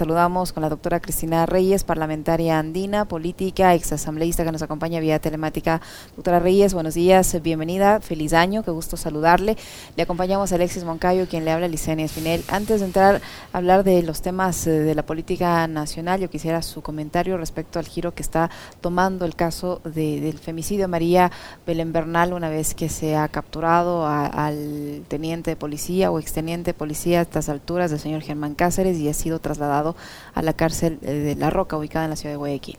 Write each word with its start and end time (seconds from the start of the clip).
Saludamos 0.00 0.52
con 0.52 0.60
la 0.60 0.68
doctora 0.68 1.00
Cristina 1.00 1.44
Reyes, 1.44 1.82
parlamentaria 1.82 2.60
andina, 2.60 3.04
política, 3.06 3.74
exasambleísta 3.74 4.44
que 4.44 4.52
nos 4.52 4.62
acompaña 4.62 5.00
vía 5.00 5.18
telemática. 5.18 5.80
Doctora 6.14 6.38
Reyes, 6.38 6.72
buenos 6.72 6.94
días, 6.94 7.42
bienvenida, 7.42 7.98
feliz 7.98 8.32
año, 8.32 8.62
qué 8.62 8.70
gusto 8.70 8.96
saludarle. 8.96 9.56
Le 9.96 10.02
acompañamos 10.04 10.52
a 10.52 10.54
Alexis 10.54 10.84
Moncayo, 10.84 11.26
quien 11.26 11.44
le 11.44 11.50
habla 11.50 11.66
Licenia 11.66 12.04
Espinel. 12.04 12.44
Antes 12.46 12.78
de 12.78 12.86
entrar 12.86 13.20
a 13.52 13.58
hablar 13.58 13.82
de 13.82 14.04
los 14.04 14.22
temas 14.22 14.68
eh, 14.68 14.70
de 14.70 14.94
la 14.94 15.04
política 15.04 15.66
nacional, 15.66 16.20
yo 16.20 16.30
quisiera 16.30 16.62
su 16.62 16.80
comentario 16.80 17.36
respecto 17.36 17.80
al 17.80 17.88
giro 17.88 18.14
que 18.14 18.22
está 18.22 18.50
tomando 18.80 19.24
el 19.24 19.34
caso 19.34 19.80
del 19.82 20.38
femicidio 20.38 20.84
de 20.84 20.88
María 20.88 21.32
Belén 21.66 21.92
Bernal 21.92 22.34
una 22.34 22.48
vez 22.48 22.76
que 22.76 22.88
se 22.88 23.16
ha 23.16 23.26
capturado 23.26 24.06
al 24.06 25.02
teniente 25.08 25.50
de 25.50 25.56
policía 25.56 26.12
o 26.12 26.20
exteniente 26.20 26.70
de 26.70 26.78
policía 26.78 27.18
a 27.18 27.22
estas 27.22 27.48
alturas 27.48 27.90
del 27.90 27.98
señor 27.98 28.22
Germán 28.22 28.54
Cáceres 28.54 28.96
y 28.98 29.08
ha 29.08 29.14
sido 29.14 29.40
trasladado 29.40 29.87
a 30.34 30.42
la 30.42 30.52
cárcel 30.52 30.98
eh, 31.02 31.12
de 31.12 31.34
La 31.34 31.50
Roca, 31.50 31.76
ubicada 31.76 32.04
en 32.04 32.10
la 32.10 32.16
ciudad 32.16 32.34
de 32.34 32.38
Guayaquil. 32.38 32.78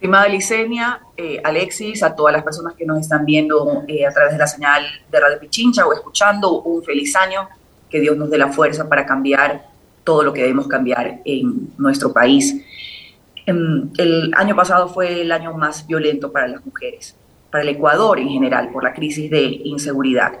Estimada 0.00 0.28
Licenia, 0.28 1.00
eh, 1.16 1.42
Alexis, 1.44 2.02
a 2.02 2.16
todas 2.16 2.32
las 2.32 2.42
personas 2.42 2.72
que 2.74 2.86
nos 2.86 2.98
están 3.00 3.26
viendo 3.26 3.84
eh, 3.86 4.06
a 4.06 4.10
través 4.10 4.32
de 4.32 4.38
la 4.38 4.46
señal 4.46 4.82
de 5.10 5.20
Radio 5.20 5.38
Pichincha 5.38 5.86
o 5.86 5.92
escuchando, 5.92 6.62
un 6.62 6.82
feliz 6.82 7.14
año, 7.16 7.46
que 7.90 8.00
Dios 8.00 8.16
nos 8.16 8.30
dé 8.30 8.38
la 8.38 8.48
fuerza 8.48 8.88
para 8.88 9.04
cambiar 9.04 9.66
todo 10.02 10.22
lo 10.22 10.32
que 10.32 10.40
debemos 10.40 10.68
cambiar 10.68 11.20
en 11.24 11.70
nuestro 11.76 12.14
país. 12.14 12.64
Em, 13.44 13.90
el 13.98 14.32
año 14.36 14.56
pasado 14.56 14.88
fue 14.88 15.20
el 15.20 15.32
año 15.32 15.52
más 15.52 15.86
violento 15.86 16.32
para 16.32 16.48
las 16.48 16.64
mujeres, 16.64 17.14
para 17.50 17.62
el 17.62 17.68
Ecuador 17.68 18.18
en 18.18 18.28
general, 18.28 18.70
por 18.70 18.84
la 18.84 18.94
crisis 18.94 19.30
de 19.30 19.42
inseguridad. 19.64 20.32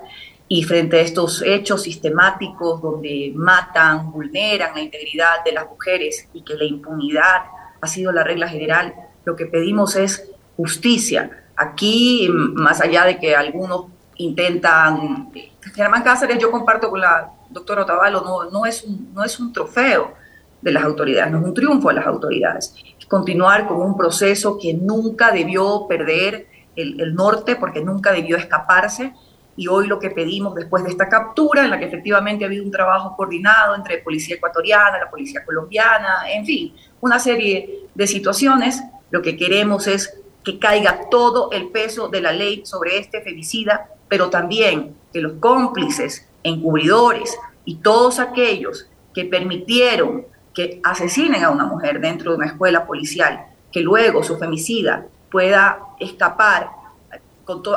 Y 0.52 0.64
frente 0.64 0.98
a 0.98 1.02
estos 1.02 1.42
hechos 1.42 1.84
sistemáticos 1.84 2.82
donde 2.82 3.32
matan, 3.36 4.10
vulneran 4.10 4.74
la 4.74 4.80
integridad 4.80 5.44
de 5.44 5.52
las 5.52 5.68
mujeres 5.68 6.28
y 6.32 6.42
que 6.42 6.54
la 6.54 6.64
impunidad 6.64 7.42
ha 7.80 7.86
sido 7.86 8.10
la 8.10 8.24
regla 8.24 8.48
general, 8.48 8.92
lo 9.24 9.36
que 9.36 9.46
pedimos 9.46 9.94
es 9.94 10.28
justicia. 10.56 11.44
Aquí, 11.54 12.28
más 12.32 12.80
allá 12.80 13.04
de 13.04 13.20
que 13.20 13.36
algunos 13.36 13.86
intentan... 14.16 15.30
Germán 15.72 16.02
Cáceres, 16.02 16.38
yo 16.40 16.50
comparto 16.50 16.90
con 16.90 17.00
la 17.00 17.30
doctora 17.48 17.82
Otavalo, 17.82 18.50
no, 18.50 18.66
es 18.66 18.82
un, 18.82 19.14
no 19.14 19.22
es 19.22 19.38
un 19.38 19.52
trofeo 19.52 20.14
de 20.60 20.72
las 20.72 20.82
autoridades, 20.82 21.30
no 21.30 21.38
es 21.38 21.44
un 21.44 21.54
triunfo 21.54 21.90
de 21.90 21.94
las 21.94 22.06
autoridades. 22.08 22.74
continuar 23.06 23.68
con 23.68 23.80
un 23.80 23.96
proceso 23.96 24.58
que 24.60 24.74
nunca 24.74 25.30
debió 25.30 25.86
perder 25.88 26.48
el 26.74 27.14
norte, 27.14 27.54
porque 27.54 27.84
nunca 27.84 28.10
debió 28.10 28.36
escaparse, 28.36 29.12
y 29.60 29.68
hoy 29.68 29.88
lo 29.88 29.98
que 29.98 30.08
pedimos 30.08 30.54
después 30.54 30.82
de 30.84 30.88
esta 30.88 31.06
captura, 31.10 31.62
en 31.62 31.68
la 31.68 31.78
que 31.78 31.84
efectivamente 31.84 32.44
ha 32.44 32.46
habido 32.46 32.64
un 32.64 32.70
trabajo 32.70 33.14
coordinado 33.14 33.74
entre 33.74 33.98
policía 33.98 34.36
ecuatoriana, 34.36 34.98
la 34.98 35.10
policía 35.10 35.44
colombiana, 35.44 36.32
en 36.32 36.46
fin, 36.46 36.74
una 37.02 37.18
serie 37.18 37.80
de 37.94 38.06
situaciones, 38.06 38.82
lo 39.10 39.20
que 39.20 39.36
queremos 39.36 39.86
es 39.86 40.18
que 40.42 40.58
caiga 40.58 41.10
todo 41.10 41.50
el 41.52 41.68
peso 41.68 42.08
de 42.08 42.22
la 42.22 42.32
ley 42.32 42.64
sobre 42.64 42.96
este 42.96 43.20
femicida, 43.20 43.90
pero 44.08 44.30
también 44.30 44.96
que 45.12 45.20
los 45.20 45.34
cómplices, 45.34 46.26
encubridores 46.42 47.36
y 47.66 47.74
todos 47.80 48.18
aquellos 48.18 48.88
que 49.12 49.26
permitieron 49.26 50.24
que 50.54 50.80
asesinen 50.82 51.44
a 51.44 51.50
una 51.50 51.66
mujer 51.66 52.00
dentro 52.00 52.30
de 52.30 52.38
una 52.38 52.46
escuela 52.46 52.86
policial, 52.86 53.44
que 53.70 53.82
luego 53.82 54.22
su 54.22 54.38
femicida 54.38 55.04
pueda 55.30 55.80
escapar 55.98 56.70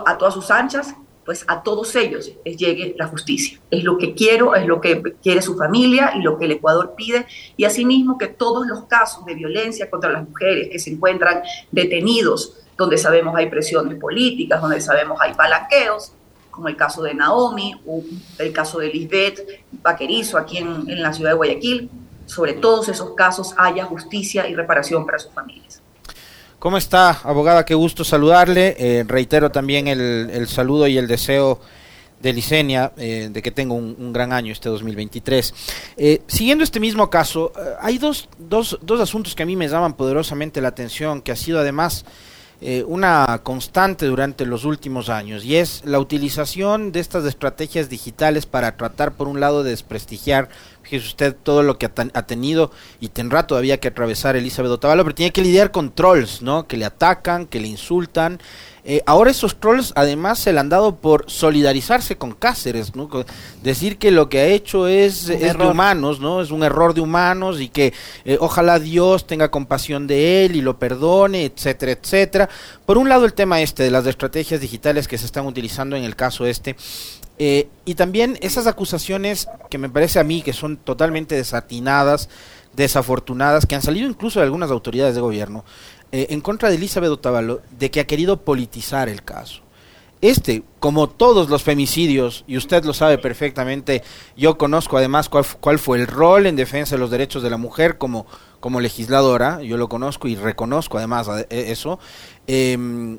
a 0.06 0.18
todas 0.18 0.34
sus 0.34 0.50
anchas, 0.50 0.96
pues 1.26 1.46
a 1.48 1.64
todos 1.64 1.96
ellos 1.96 2.32
les 2.44 2.58
llegue 2.58 2.96
la 2.98 3.08
justicia. 3.08 3.60
Es 3.72 3.84
lo 3.84 3.98
que 3.98 4.14
quiero, 4.14 4.56
es 4.56 4.66
lo 4.66 4.82
que 4.82 5.02
quiere 5.22 5.42
su 5.42 5.58
familia 5.58 6.14
y 6.16 6.22
lo 6.22 6.38
que 6.38 6.46
el 6.46 6.52
Ecuador 6.52 6.94
pide. 6.96 7.26
Y 7.56 7.66
asimismo 7.66 8.18
que 8.18 8.28
todos 8.28 8.68
los 8.68 8.86
casos 8.86 9.26
de 9.26 9.36
violencia 9.36 9.90
contra 9.90 10.12
las 10.12 10.28
mujeres 10.28 10.70
que 10.70 10.80
se 10.80 10.92
encuentran 10.92 11.42
detenidos, 11.72 12.58
donde 12.78 12.98
sabemos 12.98 13.36
hay 13.36 13.50
presiones 13.50 14.00
políticas, 14.00 14.62
donde 14.62 14.82
sabemos 14.82 15.20
hay 15.22 15.34
palanqueos, 15.34 16.14
como 16.52 16.68
el 16.68 16.76
caso 16.76 17.02
de 17.02 17.14
Naomi 17.14 17.74
o 17.86 18.04
el 18.38 18.54
caso 18.54 18.80
de 18.80 18.90
Lisbeth 18.90 19.64
Vaquerizo 19.72 20.38
aquí 20.38 20.58
en, 20.58 20.90
en 20.90 21.02
la 21.02 21.14
ciudad 21.14 21.32
de 21.32 21.38
Guayaquil, 21.38 21.90
sobre 22.26 22.54
todos 22.54 22.90
esos 22.90 23.12
casos 23.12 23.54
haya 23.58 23.86
justicia 23.86 24.48
y 24.48 24.56
reparación 24.56 25.06
para 25.06 25.20
sus 25.20 25.32
familias. 25.32 25.83
¿Cómo 26.64 26.78
está, 26.78 27.20
abogada? 27.26 27.66
Qué 27.66 27.76
gusto 27.76 28.06
saludarle. 28.06 28.78
Eh, 28.80 29.04
reitero 29.06 29.52
también 29.52 29.90
el, 29.90 30.48
saludo 30.48 30.88
y 30.88 30.98
el 30.98 31.10
deseo 31.10 31.60
de 32.22 32.32
Licenia 32.32 32.94
eh, 32.96 33.28
de 33.30 33.42
que 33.42 33.52
tenga 33.52 33.74
un, 33.74 34.14
gran 34.14 34.32
año 34.32 34.54
este 34.54 34.70
2023. 34.70 35.54
Eh, 35.98 36.22
siguiendo 36.26 36.64
este 36.64 36.80
mismo 36.80 37.10
caso, 37.10 37.52
hay 37.82 37.98
dos, 37.98 38.30
dos, 38.38 38.80
dos 38.82 39.02
asuntos 39.02 39.36
que 39.36 39.44
a 39.44 39.46
mí 39.46 39.58
me 39.58 39.68
llaman 39.68 39.92
poderosamente 39.92 40.62
la 40.62 40.70
atención, 40.70 41.22
que 41.22 41.34
ha 41.34 41.36
sido 41.36 41.60
además 41.60 42.06
una 42.88 43.42
constante 43.44 44.06
durante 44.06 44.46
los 44.46 44.64
últimos 44.64 45.10
años, 45.10 45.44
y 45.44 45.58
es 45.58 45.82
la 45.84 46.00
utilización 46.00 46.94
de 46.94 47.02
estas 47.02 47.26
estrategias 47.26 47.90
digitales 47.90 48.46
para 48.46 48.78
tratar, 48.78 49.12
por 49.12 49.28
un 49.28 49.42
lado, 49.42 49.64
de 49.64 49.72
desprestigiar 49.72 50.48
Fíjese 50.84 51.08
usted 51.08 51.36
todo 51.42 51.64
lo 51.64 51.78
que 51.78 51.86
ha, 51.86 52.22
tenido 52.24 52.70
y 53.00 53.08
tendrá 53.08 53.48
todavía 53.48 53.80
que 53.80 53.88
atravesar 53.88 54.36
Elizabeth 54.36 54.70
Otavalo, 54.70 55.04
pero 55.04 55.16
tiene 55.16 55.32
que 55.32 55.42
lidiar 55.42 55.72
con 55.72 55.96
trolls, 55.96 56.42
¿no? 56.42 56.68
Que 56.68 56.76
le 56.76 56.84
atacan, 56.84 57.46
que 57.46 57.62
le 57.62 57.70
insultan. 57.70 58.40
Eh, 58.86 59.02
ahora 59.06 59.32
esos 59.32 59.62
trolls 59.62 59.94
además 59.96 60.40
se 60.40 60.52
le 60.52 60.60
han 60.60 60.68
dado 60.68 60.98
por 60.98 61.24
solidarizarse 61.32 62.18
con 62.18 62.34
Cáceres, 62.34 62.98
¿no? 62.98 63.10
Decir 63.62 63.98
que 63.98 64.12
lo 64.12 64.28
que 64.28 64.40
ha 64.40 64.46
hecho 64.48 64.90
es, 64.90 65.28
de 65.28 65.56
humanos, 65.56 66.20
¿no? 66.20 66.42
Es 66.42 66.52
un 66.52 66.64
error 66.64 66.94
de 66.94 67.00
humanos 67.00 67.62
y 67.62 67.70
que 67.70 67.94
eh, 68.26 68.38
ojalá 68.42 68.80
Dios 68.80 69.26
tenga 69.26 69.50
compasión 69.50 70.06
de 70.06 70.44
él 70.44 70.58
y 70.58 70.62
lo 70.62 70.80
perdone, 70.80 71.46
etcétera, 71.46 71.94
etcétera. 71.94 72.50
Por 72.86 72.98
un 72.98 73.08
lado 73.08 73.24
el 73.24 73.34
tema 73.34 73.62
este 73.62 73.84
de 73.84 73.92
las 73.92 74.06
estrategias 74.06 74.60
digitales 74.60 75.08
que 75.08 75.18
se 75.18 75.26
están 75.26 75.46
utilizando 75.46 75.96
en 75.96 76.04
el 76.04 76.18
caso 76.18 76.46
este 76.46 76.76
eh, 77.40 77.68
y 77.86 77.96
también 77.96 78.38
esas 78.42 78.68
acusaciones 78.68 79.48
que 79.70 79.78
me 79.78 79.90
parece 79.90 80.20
a 80.20 80.24
mí 80.24 80.42
que 80.42 80.54
son 80.54 80.78
totalmente 80.78 81.36
desatinadas, 81.36 82.30
desafortunadas, 82.74 83.66
que 83.66 83.76
han 83.76 83.82
salido 83.82 84.10
incluso 84.10 84.40
de 84.40 84.46
algunas 84.46 84.72
autoridades 84.72 85.16
de 85.16 85.22
gobierno, 85.22 85.64
eh, 86.12 86.28
en 86.30 86.42
contra 86.42 86.70
de 86.70 86.76
Elizabeth 86.76 87.10
Otavalo, 87.10 87.62
de 87.78 87.90
que 87.92 88.00
ha 88.00 88.08
querido 88.08 88.42
politizar 88.42 89.10
el 89.10 89.24
caso. 89.24 89.62
Este, 90.22 90.64
como 90.80 91.10
todos 91.10 91.50
los 91.50 91.64
femicidios, 91.64 92.46
y 92.48 92.56
usted 92.56 92.86
lo 92.86 92.94
sabe 92.94 93.18
perfectamente, 93.18 94.04
yo 94.38 94.58
conozco 94.58 94.98
además 94.98 95.28
cuál, 95.28 95.46
cuál 95.60 95.80
fue 95.80 96.00
el 96.00 96.08
rol 96.08 96.46
en 96.46 96.56
defensa 96.56 96.96
de 96.96 97.00
los 97.00 97.12
derechos 97.12 97.44
de 97.44 97.50
la 97.50 97.58
mujer 97.58 97.98
como, 97.98 98.26
como 98.62 98.80
legisladora, 98.80 99.62
yo 99.62 99.76
lo 99.76 99.90
conozco 99.90 100.30
y 100.30 100.38
reconozco 100.38 100.98
además 100.98 101.28
eh, 101.50 101.66
eso. 101.68 102.00
Eh, 102.48 103.18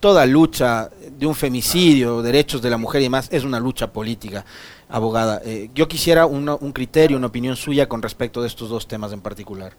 toda 0.00 0.26
lucha 0.26 0.90
de 1.10 1.26
un 1.26 1.34
femicidio, 1.34 2.22
derechos 2.22 2.62
de 2.62 2.70
la 2.70 2.78
mujer 2.78 3.02
y 3.02 3.04
demás, 3.04 3.28
es 3.30 3.44
una 3.44 3.60
lucha 3.60 3.92
política, 3.92 4.44
abogada. 4.88 5.40
Eh, 5.44 5.70
yo 5.74 5.86
quisiera 5.86 6.26
un 6.26 6.72
criterio, 6.72 7.16
una 7.16 7.28
opinión 7.28 7.54
suya 7.54 7.88
con 7.88 8.02
respecto 8.02 8.40
de 8.40 8.48
estos 8.48 8.70
dos 8.70 8.88
temas 8.88 9.12
en 9.12 9.20
particular. 9.20 9.74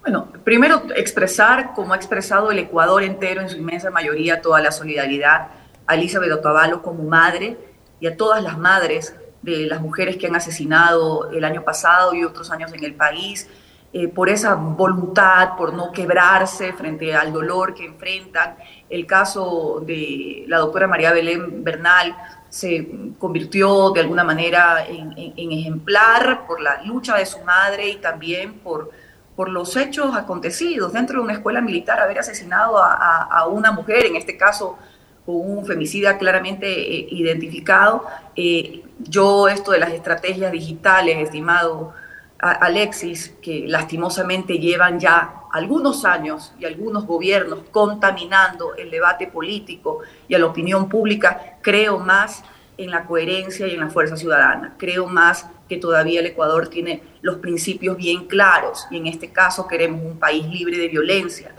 Bueno, 0.00 0.28
primero 0.44 0.84
expresar, 0.96 1.74
como 1.74 1.92
ha 1.92 1.96
expresado 1.96 2.50
el 2.50 2.58
Ecuador 2.60 3.02
entero 3.02 3.42
en 3.42 3.50
su 3.50 3.56
inmensa 3.56 3.90
mayoría, 3.90 4.40
toda 4.40 4.60
la 4.62 4.70
solidaridad 4.70 5.48
a 5.86 5.94
Elizabeth 5.96 6.32
Otavalo 6.32 6.80
como 6.82 7.02
madre 7.02 7.58
y 8.00 8.06
a 8.06 8.16
todas 8.16 8.42
las 8.42 8.56
madres 8.56 9.14
de 9.42 9.66
las 9.66 9.80
mujeres 9.80 10.16
que 10.16 10.26
han 10.26 10.36
asesinado 10.36 11.30
el 11.30 11.44
año 11.44 11.62
pasado 11.62 12.14
y 12.14 12.24
otros 12.24 12.50
años 12.50 12.72
en 12.72 12.84
el 12.84 12.94
país, 12.94 13.48
eh, 13.92 14.06
por 14.08 14.28
esa 14.28 14.54
voluntad, 14.54 15.56
por 15.56 15.72
no 15.72 15.92
quebrarse 15.92 16.72
frente 16.74 17.14
al 17.14 17.32
dolor 17.32 17.74
que 17.74 17.84
enfrentan. 17.84 18.56
El 18.90 19.06
caso 19.06 19.82
de 19.86 20.44
la 20.48 20.58
doctora 20.58 20.86
María 20.86 21.12
Belén 21.12 21.62
Bernal 21.62 22.16
se 22.48 22.88
convirtió 23.18 23.90
de 23.90 24.00
alguna 24.00 24.24
manera 24.24 24.86
en, 24.86 25.12
ejemplar 25.36 26.46
por 26.46 26.60
la 26.60 26.82
lucha 26.84 27.16
de 27.16 27.26
su 27.26 27.38
madre 27.40 27.90
y 27.90 27.96
también 27.96 28.54
por, 28.60 28.90
por 29.36 29.50
los 29.50 29.76
hechos 29.76 30.16
acontecidos 30.16 30.92
dentro 30.92 31.18
de 31.18 31.24
una 31.24 31.34
escuela 31.34 31.60
militar, 31.60 32.00
haber 32.00 32.18
asesinado 32.18 32.78
a, 32.78 33.46
una 33.48 33.72
mujer, 33.72 34.06
en 34.06 34.16
este 34.16 34.36
caso 34.36 34.78
con 35.26 35.36
un 35.36 35.66
femicida 35.66 36.16
claramente 36.16 36.66
eh, 36.66 37.08
identificado. 37.10 38.06
Eh, 38.34 38.82
yo 38.98 39.48
esto 39.48 39.72
de 39.72 39.78
las 39.78 39.92
estrategias 39.92 40.50
digitales, 40.50 41.18
estimado 41.18 41.92
Alexis, 42.38 43.34
que 43.42 43.64
lastimosamente 43.66 44.58
llevan 44.58 45.00
ya 45.00 45.42
algunos 45.52 46.04
años 46.04 46.52
y 46.58 46.66
algunos 46.66 47.04
gobiernos 47.04 47.60
contaminando 47.70 48.74
el 48.76 48.90
debate 48.90 49.26
político 49.26 50.00
y 50.28 50.34
a 50.34 50.38
la 50.38 50.46
opinión 50.46 50.88
pública, 50.88 51.58
creo 51.62 51.98
más 51.98 52.44
en 52.76 52.90
la 52.90 53.04
coherencia 53.04 53.66
y 53.66 53.74
en 53.74 53.80
la 53.80 53.90
fuerza 53.90 54.16
ciudadana. 54.16 54.74
Creo 54.78 55.06
más 55.06 55.48
que 55.68 55.78
todavía 55.78 56.20
el 56.20 56.26
Ecuador 56.26 56.68
tiene 56.68 57.02
los 57.22 57.36
principios 57.38 57.96
bien 57.96 58.26
claros 58.26 58.86
y 58.90 58.98
en 58.98 59.06
este 59.06 59.32
caso 59.32 59.66
queremos 59.66 60.02
un 60.04 60.18
país 60.18 60.46
libre 60.46 60.78
de 60.78 60.88
violencia. 60.88 61.52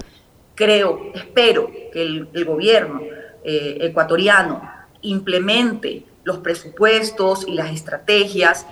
Creo, 0.56 1.12
espero 1.14 1.70
que 1.92 2.02
el, 2.02 2.46
gobierno 2.46 3.02
eh, 3.44 3.78
ecuatoriano 3.82 4.62
implemente 5.02 6.06
los 6.24 6.40
presupuestos 6.40 7.48
y 7.48 7.54
las 7.54 7.72
estrategias 7.72 8.66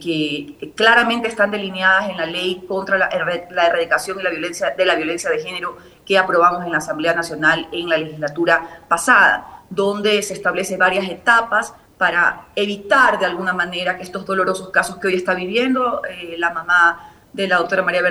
que 0.00 0.72
claramente 0.74 1.28
están 1.28 1.50
delineadas 1.50 2.10
en 2.10 2.16
la 2.16 2.26
ley 2.26 2.64
contra 2.66 2.98
la, 2.98 3.08
la, 3.50 3.66
erradicación 3.66 4.20
y 4.20 4.22
la 4.22 4.30
violencia, 4.30 4.74
de 4.76 4.84
la 4.84 4.94
violencia 4.94 5.30
de 5.30 5.40
género 5.40 5.76
que 6.04 6.18
aprobamos 6.18 6.64
en 6.64 6.72
la 6.72 6.78
Asamblea 6.78 7.14
Nacional 7.14 7.68
en 7.72 7.88
la 7.88 7.96
legislatura 7.96 8.84
pasada, 8.88 9.64
donde 9.70 10.22
se 10.22 10.34
establece 10.34 10.76
varias 10.76 11.08
etapas 11.08 11.74
para 11.96 12.46
evitar 12.56 13.18
de 13.18 13.26
alguna 13.26 13.52
manera 13.52 13.96
que 13.96 14.02
estos 14.02 14.24
dolorosos 14.24 14.70
casos 14.70 14.96
que 14.96 15.08
hoy 15.08 15.16
está 15.16 15.34
viviendo 15.34 16.02
la 16.38 16.50
mamá 16.50 17.10
de 17.32 17.46
la 17.46 17.58
doctora 17.58 17.82
María, 17.82 18.02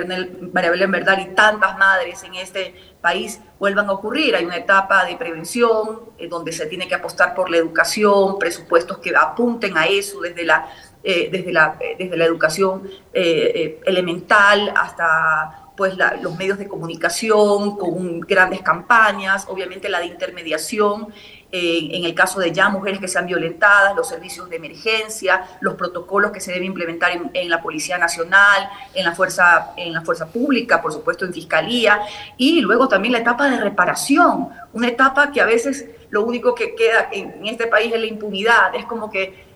María 0.52 0.70
Belén 0.70 0.90
Verdal 0.90 1.20
y 1.20 1.34
tantas 1.34 1.76
madres 1.76 2.22
en 2.22 2.34
este 2.34 2.74
país 3.00 3.40
vuelvan 3.58 3.88
a 3.88 3.92
ocurrir. 3.92 4.34
Hay 4.34 4.44
una 4.44 4.56
etapa 4.56 5.04
de 5.04 5.16
prevención 5.16 6.02
eh, 6.18 6.28
donde 6.28 6.52
se 6.52 6.66
tiene 6.66 6.88
que 6.88 6.94
apostar 6.94 7.34
por 7.34 7.50
la 7.50 7.58
educación, 7.58 8.38
presupuestos 8.38 8.98
que 8.98 9.14
apunten 9.14 9.76
a 9.76 9.86
eso 9.86 10.20
desde 10.20 10.44
la, 10.44 10.68
eh, 11.02 11.28
desde 11.30 11.52
la, 11.52 11.76
eh, 11.80 11.96
desde 11.98 12.16
la 12.16 12.24
educación 12.24 12.88
elemental 13.12 14.72
hasta 14.76 15.66
pues 15.76 15.94
los 16.20 16.36
medios 16.36 16.58
de 16.58 16.68
comunicación 16.68 17.78
con 17.78 18.20
grandes 18.20 18.60
campañas, 18.60 19.46
obviamente 19.48 19.88
la 19.88 20.00
de 20.00 20.06
intermediación 20.06 21.08
en 21.52 22.04
el 22.04 22.14
caso 22.14 22.38
de 22.38 22.52
ya 22.52 22.68
mujeres 22.68 23.00
que 23.00 23.08
sean 23.08 23.26
violentadas, 23.26 23.96
los 23.96 24.08
servicios 24.08 24.48
de 24.48 24.56
emergencia, 24.56 25.44
los 25.60 25.74
protocolos 25.74 26.30
que 26.30 26.40
se 26.40 26.52
deben 26.52 26.68
implementar 26.68 27.10
en, 27.32 27.50
la 27.50 27.60
Policía 27.60 27.98
Nacional, 27.98 28.68
en 28.94 29.04
la, 29.04 29.12
fuerza, 29.12 29.72
en 29.76 29.92
la 29.92 30.02
Fuerza 30.02 30.26
Pública, 30.26 30.80
por 30.80 30.92
supuesto 30.92 31.24
en 31.24 31.32
Fiscalía, 31.32 32.02
y 32.36 32.60
luego 32.60 32.88
también 32.88 33.12
la 33.12 33.18
etapa 33.18 33.50
de 33.50 33.58
reparación, 33.58 34.48
una 34.72 34.88
etapa 34.88 35.32
que 35.32 35.40
a 35.40 35.46
veces 35.46 35.86
lo 36.10 36.24
único 36.24 36.54
que 36.54 36.74
queda 36.74 37.08
en, 37.12 37.46
este 37.46 37.66
país 37.66 37.92
es 37.92 38.00
la 38.00 38.06
impunidad, 38.06 38.74
es 38.74 38.84
como 38.84 39.10
que 39.10 39.49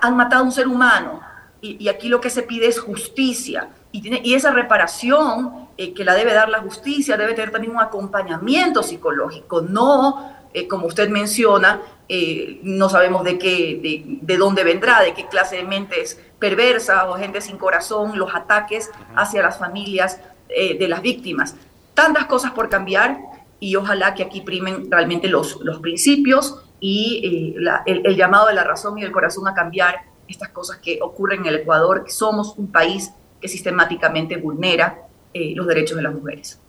han 0.00 0.16
matado 0.16 0.42
a 0.42 0.46
un 0.46 0.52
ser 0.52 0.68
humano 0.68 1.20
y, 1.60 1.88
aquí 1.88 2.08
lo 2.08 2.20
que 2.20 2.30
se 2.30 2.42
pide 2.42 2.66
es 2.66 2.78
justicia. 2.78 3.70
Y, 3.90 4.02
tiene, 4.02 4.20
y 4.22 4.34
esa 4.34 4.50
reparación 4.50 5.68
eh, 5.78 5.94
que 5.94 6.04
la 6.04 6.14
debe 6.14 6.34
dar 6.34 6.48
la 6.48 6.60
justicia 6.60 7.16
debe 7.16 7.32
tener 7.32 7.50
también 7.50 7.72
un 7.72 7.80
acompañamiento 7.80 8.82
psicológico, 8.82 9.62
no 9.62 10.34
eh, 10.54 10.68
como 10.68 10.86
usted 10.86 11.08
menciona, 11.08 11.82
eh, 12.08 12.60
no 12.62 12.88
sabemos 12.88 13.24
de 13.24 13.38
qué, 13.40 14.20
de, 14.22 14.36
dónde 14.36 14.62
vendrá, 14.62 15.00
de 15.00 15.12
qué 15.12 15.26
clase 15.26 15.56
de 15.56 15.64
mentes 15.64 16.20
perversas 16.38 17.04
o 17.08 17.14
gente 17.14 17.40
sin 17.40 17.58
corazón, 17.58 18.16
los 18.16 18.32
ataques 18.32 18.92
hacia 19.16 19.42
las 19.42 19.58
familias 19.58 20.20
eh, 20.48 20.78
de 20.78 20.86
las 20.86 21.02
víctimas. 21.02 21.56
Tantas 21.94 22.26
cosas 22.26 22.52
por 22.52 22.68
cambiar 22.68 23.18
y 23.58 23.74
ojalá 23.74 24.14
que 24.14 24.22
aquí 24.22 24.42
primen 24.42 24.88
realmente 24.92 25.26
los, 25.26 25.58
los 25.62 25.80
principios 25.80 26.63
y 26.86 27.56
el, 27.86 28.04
el, 28.04 28.14
llamado 28.14 28.48
de 28.48 28.52
la 28.52 28.62
razón 28.62 28.98
y 28.98 29.02
del 29.02 29.10
corazón 29.10 29.48
a 29.48 29.54
cambiar 29.54 30.02
estas 30.28 30.50
cosas 30.50 30.76
que 30.76 30.98
ocurren 31.00 31.40
en 31.40 31.46
el 31.46 31.54
Ecuador, 31.56 32.04
que 32.04 32.10
somos 32.10 32.58
un 32.58 32.70
país 32.70 33.10
que 33.40 33.48
sistemáticamente 33.48 34.36
vulnera 34.36 34.98
los 35.32 35.66
derechos 35.66 35.96
de 35.96 36.02
las 36.02 36.12
mujeres. 36.12 36.60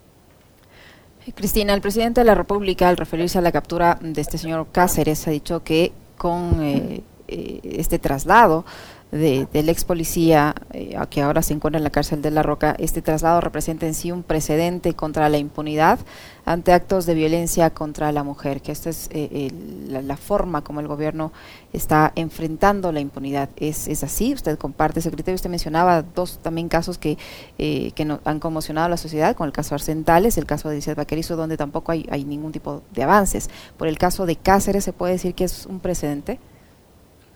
Cristina, 1.35 1.73
el 1.73 1.81
presidente 1.81 2.21
de 2.21 2.25
la 2.25 2.33
República, 2.33 2.87
al 2.87 2.95
referirse 2.95 3.37
a 3.37 3.41
la 3.41 3.51
captura 3.51 3.97
de 4.01 4.21
este 4.21 4.37
señor 4.37 4.67
Cáceres, 4.71 5.27
ha 5.27 5.31
dicho 5.31 5.63
que 5.63 5.91
con 6.17 6.63
eh, 6.63 7.03
eh, 7.27 7.59
este 7.63 7.99
traslado 7.99 8.63
del 9.11 9.69
ex 9.69 9.85
policía 9.85 10.55
eh, 10.73 10.97
que 11.09 11.21
ahora 11.21 11.41
se 11.41 11.53
encuentra 11.53 11.77
en 11.77 11.83
la 11.83 11.89
cárcel 11.89 12.21
de 12.21 12.31
La 12.31 12.43
Roca, 12.43 12.75
este 12.79 13.01
traslado 13.01 13.39
representa 13.39 13.85
en 13.85 13.93
sí 13.93 14.11
un 14.11 14.23
precedente 14.23 14.93
contra 14.93 15.29
la 15.29 15.37
impunidad 15.37 15.99
ante 16.43 16.73
actos 16.73 17.05
de 17.05 17.13
violencia 17.13 17.69
contra 17.69 18.11
la 18.11 18.23
mujer, 18.23 18.61
que 18.61 18.71
esta 18.71 18.89
es 18.89 19.09
eh, 19.11 19.51
la, 19.87 20.17
forma 20.17 20.63
como 20.63 20.79
el 20.79 20.87
gobierno 20.87 21.31
está 21.71 22.11
enfrentando 22.15 22.91
la 22.91 22.99
impunidad. 22.99 23.49
¿Es, 23.55 23.87
es 23.87 24.03
así? 24.03 24.33
¿Usted 24.33 24.57
comparte 24.57 24.99
ese 24.99 25.11
criterio? 25.11 25.35
Usted 25.35 25.49
mencionaba 25.49 26.01
dos 26.01 26.39
también 26.39 26.67
casos 26.67 26.97
que, 26.97 27.17
eh, 27.57 27.91
que 27.95 28.05
no, 28.05 28.19
han 28.25 28.39
conmocionado 28.39 28.87
a 28.87 28.89
la 28.89 28.97
sociedad, 28.97 29.35
con 29.35 29.47
el 29.47 29.53
caso 29.53 29.75
Arcentales, 29.75 30.37
el 30.37 30.45
caso 30.45 30.69
de 30.69 30.75
Lizeth 30.75 30.97
Vaquerizo, 30.97 31.35
donde 31.35 31.57
tampoco 31.57 31.91
hay 31.91 32.25
ningún 32.25 32.51
tipo 32.51 32.81
de 32.93 33.03
avances. 33.03 33.49
Por 33.77 33.87
el 33.87 33.97
caso 33.97 34.25
de 34.25 34.35
Cáceres, 34.35 34.83
¿se 34.83 34.93
puede 34.93 35.13
decir 35.13 35.33
que 35.35 35.45
es 35.45 35.65
un 35.65 35.79
precedente? 35.79 36.39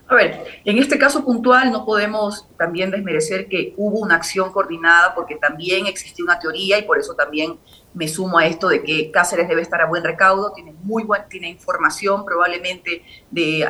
A 0.09 0.15
ver, 0.15 0.44
en 0.65 0.79
este 0.79 0.97
caso 0.97 1.23
puntual 1.23 1.71
no 1.71 1.85
podemos 1.85 2.47
también 2.57 2.89
desmerecer 2.89 3.47
que 3.47 3.75
hubo 3.77 4.00
una 4.00 4.15
acción 4.15 4.51
coordinada 4.51 5.13
porque 5.13 5.35
también 5.35 5.85
existió 5.85 6.25
una 6.25 6.39
teoría 6.39 6.79
y 6.79 6.81
por 6.81 6.97
eso 6.97 7.13
también 7.13 7.59
me 7.94 8.07
sumo 8.07 8.39
a 8.39 8.47
esto 8.47 8.69
de 8.69 8.81
que 8.81 9.11
Cáceres 9.11 9.47
debe 9.47 9.61
estar 9.61 9.79
a 9.81 9.85
buen 9.85 10.03
recaudo, 10.03 10.51
tiene 10.53 10.73
muy 10.81 11.03
buen, 11.03 11.29
tiene 11.29 11.50
información 11.50 12.25
probablemente 12.25 13.03
de 13.29 13.67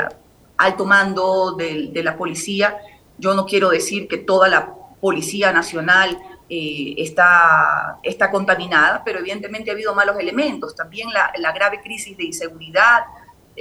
alto 0.58 0.86
mando 0.86 1.58
de, 1.58 1.92
la 2.02 2.16
policía. 2.16 2.78
Yo 3.18 3.34
no 3.34 3.46
quiero 3.46 3.70
decir 3.70 4.08
que 4.08 4.18
toda 4.18 4.48
la 4.48 4.76
Policía 5.02 5.52
Nacional 5.52 6.18
eh, 6.50 6.96
está, 7.00 8.00
está 8.02 8.32
contaminada, 8.32 9.04
pero 9.04 9.20
evidentemente 9.20 9.72
ha 9.72 9.74
habido 9.74 9.94
malos 9.94 10.18
elementos. 10.18 10.74
También 10.74 11.12
la, 11.12 11.34
la 11.38 11.52
grave 11.52 11.82
crisis 11.82 12.16
de 12.16 12.24
inseguridad, 12.24 13.04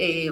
eh, 0.01 0.31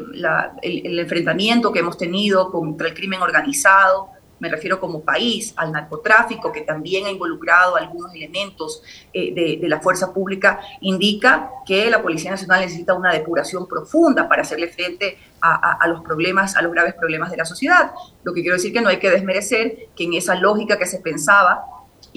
el, 0.61 0.97
enfrentamiento 0.97 1.73
que 1.73 1.79
hemos 1.79 1.97
tenido 1.97 2.49
contra 2.49 2.87
el 2.87 2.93
crimen 2.93 3.21
organizado, 3.21 4.11
me 4.39 4.47
refiero 4.47 4.79
como 4.79 5.01
país, 5.01 5.53
al 5.57 5.73
narcotráfico, 5.73 6.53
que 6.53 6.61
también 6.61 7.05
ha 7.05 7.09
involucrado 7.09 7.75
algunos 7.75 8.13
elementos 8.13 8.81
eh, 9.11 9.59
de, 9.59 9.67
la 9.67 9.81
fuerza 9.81 10.13
pública, 10.13 10.61
indica 10.79 11.49
que 11.65 11.89
la 11.89 12.01
Policía 12.01 12.31
Nacional 12.31 12.61
necesita 12.61 12.93
una 12.93 13.11
depuración 13.11 13.67
profunda 13.67 14.29
para 14.29 14.43
hacerle 14.43 14.69
frente 14.69 15.17
a, 15.41 15.73
a, 15.73 15.87
los 15.87 16.01
problemas, 16.01 16.55
a 16.55 16.61
los 16.61 16.71
graves 16.71 16.93
problemas 16.93 17.29
de 17.29 17.35
la 17.35 17.45
sociedad. 17.45 17.91
Lo 18.23 18.33
que 18.33 18.41
quiero 18.41 18.55
decir 18.55 18.71
que 18.71 18.79
no 18.79 18.87
hay 18.87 18.99
que 18.99 19.09
desmerecer 19.09 19.89
que 19.97 20.05
en 20.05 20.13
esa 20.13 20.35
lógica 20.35 20.77
que 20.77 20.85
se 20.85 20.99
pensaba 20.99 21.65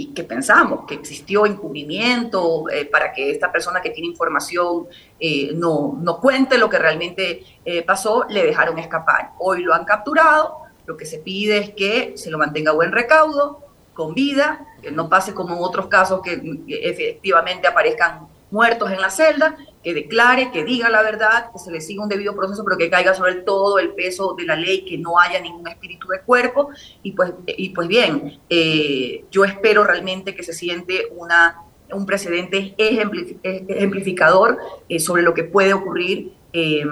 que 0.09 0.25
pensamos 0.25 0.85
que 0.87 0.95
existió 0.95 1.47
encubrimiento 1.47 2.69
eh, 2.71 2.87
para 2.87 3.13
que 3.13 3.31
esta 3.31 3.51
persona 3.53 3.81
que 3.81 3.91
tiene 3.91 4.09
información 4.09 4.87
eh, 5.19 5.53
no, 5.55 5.99
no 6.01 6.21
cuente 6.21 6.59
lo 6.59 6.69
que 6.69 6.79
realmente 6.79 7.45
eh, 7.65 7.83
pasó, 7.83 8.27
le 8.29 8.45
dejaron 8.45 8.79
escapar. 8.79 9.33
Hoy 9.39 9.63
lo 9.63 9.75
han 9.75 9.85
capturado, 9.85 10.59
lo 10.87 10.97
que 10.97 11.07
se 11.07 11.19
pide 11.19 11.59
es 11.59 11.71
que 11.71 12.15
se 12.17 12.31
lo 12.31 12.39
mantenga 12.39 12.71
a 12.73 12.75
buen 12.75 12.93
recaudo, 12.93 13.65
con 13.95 14.15
vida, 14.15 14.67
que 14.83 14.91
no 14.91 15.09
pase 15.09 15.35
como 15.35 15.57
en 15.57 15.63
otros 15.63 15.89
casos 15.89 16.23
que 16.23 16.41
efectivamente 16.69 17.67
aparezcan 17.67 18.29
muertos 18.51 18.91
en 18.91 19.01
la 19.01 19.11
celda, 19.11 19.57
que 19.83 19.95
declare, 19.95 20.51
que 20.51 20.65
diga 20.65 20.91
la 20.91 21.03
verdad, 21.03 21.51
que 21.53 21.59
se 21.59 21.71
le 21.71 21.81
siga 21.81 22.03
un 22.03 22.09
debido 22.09 22.35
proceso, 22.35 22.63
pero 22.65 22.77
que 22.77 22.91
caiga 22.91 23.15
sobre 23.15 23.37
todo 23.37 23.79
el 23.79 23.95
peso 23.95 24.35
de 24.35 24.45
la 24.45 24.57
ley, 24.57 24.85
que 24.85 24.99
no 24.99 25.19
haya 25.19 25.41
ningún 25.41 25.67
espíritu 25.69 26.09
de 26.09 26.21
cuerpo. 26.21 26.69
Y 27.03 27.13
pues, 27.13 27.33
y 27.47 27.71
pues 27.71 27.89
bien, 27.89 28.39
eh, 28.51 29.25
yo 29.31 29.45
espero 29.45 29.85
realmente 29.85 30.35
que 30.35 30.43
se 30.43 30.53
siente 30.53 31.09
una, 31.17 31.63
un 31.93 32.05
precedente 32.05 32.75
ejemplificador 32.77 34.59
eh, 34.89 34.99
sobre 34.99 35.23
lo 35.23 35.35
que 35.35 35.45
puede 35.45 35.73
ocurrir. 35.73 36.33
Eh, 36.53 36.85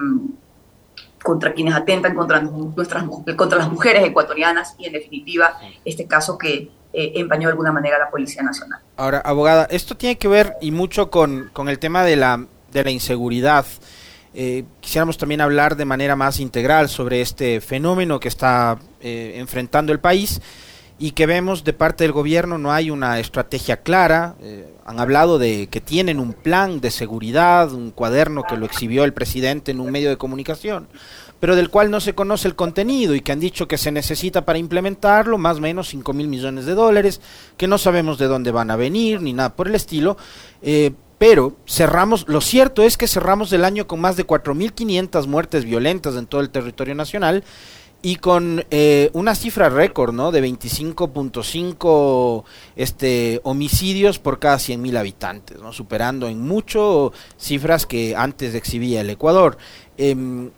contra 1.22 1.52
quienes 1.52 1.74
atentan 1.74 2.14
contra, 2.14 2.40
nuestras, 2.40 3.04
contra 3.36 3.58
las 3.58 3.70
mujeres 3.70 4.04
ecuatorianas 4.04 4.76
y 4.78 4.86
en 4.86 4.92
definitiva 4.92 5.58
este 5.84 6.06
caso 6.06 6.38
que 6.38 6.70
eh, 6.92 7.12
empañó 7.16 7.48
de 7.48 7.52
alguna 7.52 7.72
manera 7.72 7.98
la 7.98 8.08
Policía 8.08 8.42
Nacional. 8.42 8.80
Ahora, 8.96 9.18
abogada, 9.18 9.66
esto 9.70 9.96
tiene 9.96 10.16
que 10.16 10.28
ver 10.28 10.56
y 10.60 10.70
mucho 10.70 11.10
con, 11.10 11.50
con 11.52 11.68
el 11.68 11.78
tema 11.78 12.04
de 12.04 12.16
la, 12.16 12.46
de 12.72 12.84
la 12.84 12.90
inseguridad. 12.90 13.66
Eh, 14.34 14.64
quisiéramos 14.80 15.18
también 15.18 15.40
hablar 15.40 15.76
de 15.76 15.84
manera 15.84 16.16
más 16.16 16.38
integral 16.40 16.88
sobre 16.88 17.20
este 17.20 17.60
fenómeno 17.60 18.20
que 18.20 18.28
está 18.28 18.78
eh, 19.00 19.34
enfrentando 19.37 19.92
el 19.92 20.00
país 20.00 20.40
y 20.98 21.12
que 21.12 21.26
vemos 21.26 21.64
de 21.64 21.72
parte 21.72 22.04
del 22.04 22.12
gobierno 22.12 22.58
no 22.58 22.72
hay 22.72 22.90
una 22.90 23.20
estrategia 23.20 23.78
clara. 23.78 24.34
han 24.84 24.98
hablado 24.98 25.38
de 25.38 25.68
que 25.68 25.80
tienen 25.80 26.18
un 26.18 26.32
plan 26.32 26.80
de 26.80 26.90
seguridad, 26.90 27.72
un 27.72 27.92
cuaderno 27.92 28.42
que 28.42 28.56
lo 28.56 28.66
exhibió 28.66 29.04
el 29.04 29.12
presidente 29.12 29.70
en 29.70 29.80
un 29.80 29.92
medio 29.92 30.10
de 30.10 30.16
comunicación 30.16 30.88
pero 31.40 31.56
del 31.56 31.70
cual 31.70 31.90
no 31.90 32.00
se 32.00 32.14
conoce 32.14 32.48
el 32.48 32.56
contenido 32.56 33.14
y 33.14 33.20
que 33.20 33.32
han 33.32 33.40
dicho 33.40 33.68
que 33.68 33.78
se 33.78 33.92
necesita 33.92 34.44
para 34.44 34.58
implementarlo 34.58 35.38
más 35.38 35.58
o 35.58 35.60
menos 35.60 35.88
5 35.88 36.12
mil 36.12 36.28
millones 36.28 36.66
de 36.66 36.75
dólares, 36.75 37.20
que 37.56 37.68
no 37.68 37.78
sabemos 37.78 38.18
de 38.18 38.26
dónde 38.26 38.50
van 38.50 38.70
a 38.70 38.76
venir 38.76 39.22
ni 39.22 39.32
nada 39.32 39.54
por 39.54 39.68
el 39.68 39.75
estilo. 39.75 40.16
Eh, 40.62 40.92
pero 41.18 41.56
cerramos, 41.66 42.26
lo 42.28 42.40
cierto 42.40 42.82
es 42.82 42.96
que 42.96 43.08
cerramos 43.08 43.52
el 43.52 43.64
año 43.64 43.87
con 43.87 44.00
más 44.00 44.16
de 44.16 44.26
4.500 44.26 45.26
muertes 45.26 45.64
violentas 45.64 46.14
en 46.14 46.26
todo 46.26 46.40
el 46.40 46.50
territorio 46.50 46.94
nacional 46.94 47.44
y 48.00 48.16
con 48.16 48.64
eh, 48.70 49.10
una 49.12 49.34
cifra 49.34 49.68
récord, 49.68 50.14
¿no? 50.14 50.30
De 50.30 50.42
25.5 50.42 52.44
este, 52.76 53.40
homicidios 53.42 54.20
por 54.20 54.38
cada 54.38 54.58
100.000 54.58 54.96
habitantes, 54.96 55.60
¿no? 55.60 55.72
Superando 55.72 56.28
en 56.28 56.40
mucho 56.40 57.12
cifras 57.37 57.87
que 57.87 58.14
antes 58.14 58.54
exhibía 58.54 59.00
el 59.00 59.10
Ecuador. 59.10 59.58
Em, 59.96 60.50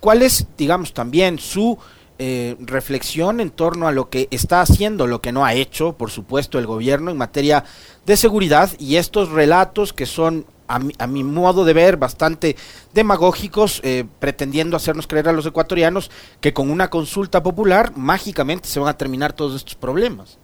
¿Cuál 0.00 0.20
es, 0.20 0.46
digamos, 0.58 0.92
también 0.92 1.38
su 1.38 1.78
eh, 2.18 2.56
reflexión 2.60 3.40
en 3.40 3.50
torno 3.50 3.88
a 3.88 3.92
lo 3.92 4.08
que 4.08 4.28
está 4.30 4.60
haciendo, 4.60 5.06
lo 5.06 5.20
que 5.20 5.32
no 5.32 5.44
ha 5.44 5.54
hecho, 5.54 5.94
por 5.94 6.10
supuesto, 6.10 6.58
el 6.58 6.66
gobierno 6.66 7.10
en 7.10 7.16
materia 7.16 7.64
de 8.06 8.16
seguridad 8.16 8.70
y 8.78 8.96
estos 8.96 9.30
relatos 9.30 9.92
que 9.92 10.06
son 10.06 10.46
a 10.68 10.78
mi, 10.78 10.92
a 10.98 11.06
mi, 11.06 11.24
modo 11.24 11.64
de 11.64 11.72
ver, 11.72 11.96
bastante 11.96 12.56
demagógicos, 12.92 13.80
eh, 13.82 14.04
pretendiendo 14.20 14.76
hacernos 14.76 15.06
creer 15.06 15.28
a 15.28 15.32
los 15.32 15.44
ecuatorianos 15.46 16.10
que 16.40 16.52
con 16.54 16.70
una 16.70 16.88
consulta 16.88 17.42
popular 17.42 17.92
mágicamente 17.96 18.68
se 18.68 18.80
van 18.80 18.88
a 18.88 18.96
terminar 18.96 19.32
todos 19.32 19.56
estos 19.56 19.74
problemas. 19.74 20.38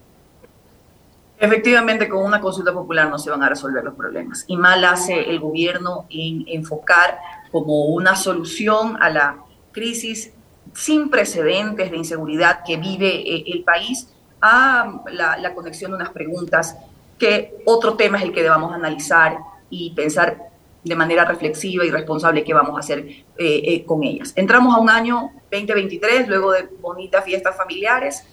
Efectivamente, 1.38 2.08
con 2.08 2.22
una 2.22 2.40
consulta 2.40 2.72
popular 2.72 3.08
no 3.08 3.18
se 3.18 3.30
van 3.30 3.42
a 3.42 3.48
resolver 3.48 3.82
los 3.82 3.94
problemas. 3.94 4.44
Y 4.46 4.58
mal 4.58 4.84
hace 4.84 5.30
el 5.30 5.40
gobierno 5.40 6.04
en 6.10 6.44
enfocar 6.48 7.18
como 7.50 7.86
una 7.86 8.14
solución 8.14 8.98
a 9.00 9.08
la 9.08 9.38
crisis 9.72 10.32
sin 10.74 11.10
precedentes 11.10 11.90
de 11.90 11.96
inseguridad 11.96 12.60
que 12.64 12.76
vive 12.76 13.08
eh, 13.08 13.44
el 13.48 13.62
país 13.62 14.08
a 14.40 15.02
la, 15.12 15.54
conexión 15.54 15.90
de 15.90 15.96
unas 15.96 16.10
preguntas 16.10 16.76
que 17.18 17.54
otro 17.66 17.94
tema 17.94 18.18
es 18.18 18.24
el 18.24 18.32
que 18.32 18.42
debamos 18.42 18.72
analizar 18.72 19.38
y 19.68 19.90
pensar 19.90 20.50
de 20.82 20.96
manera 20.96 21.26
reflexiva 21.26 21.84
y 21.84 21.90
responsable 21.90 22.42
qué 22.42 22.54
vamos 22.54 22.74
a 22.76 22.80
hacer 22.80 23.00
eh, 23.00 23.24
eh, 23.36 23.84
con 23.84 24.02
ellas. 24.02 24.32
Entramos 24.34 24.74
a 24.74 24.78
un 24.78 24.88
año 24.88 25.30
2023, 25.50 26.28
luego 26.28 26.52
de 26.52 26.68
bonitas 26.80 27.22
fiestas 27.24 27.54
familiares, 27.56 28.24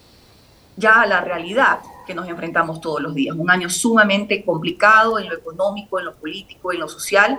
ya 0.77 1.01
a 1.01 1.05
la 1.05 1.19
realidad 1.19 1.79
que 2.05 2.15
nos 2.15 2.29
enfrentamos 2.29 2.79
todos 2.79 3.01
los 3.01 3.13
días. 3.13 3.35
Un 3.35 3.51
año 3.51 3.69
sumamente 3.69 4.45
complicado 4.45 5.19
en 5.19 5.27
lo 5.27 5.35
económico, 5.35 5.99
en 5.99 6.05
lo 6.05 6.15
político, 6.15 6.71
en 6.71 6.79
lo 6.79 6.87
social, 6.87 7.37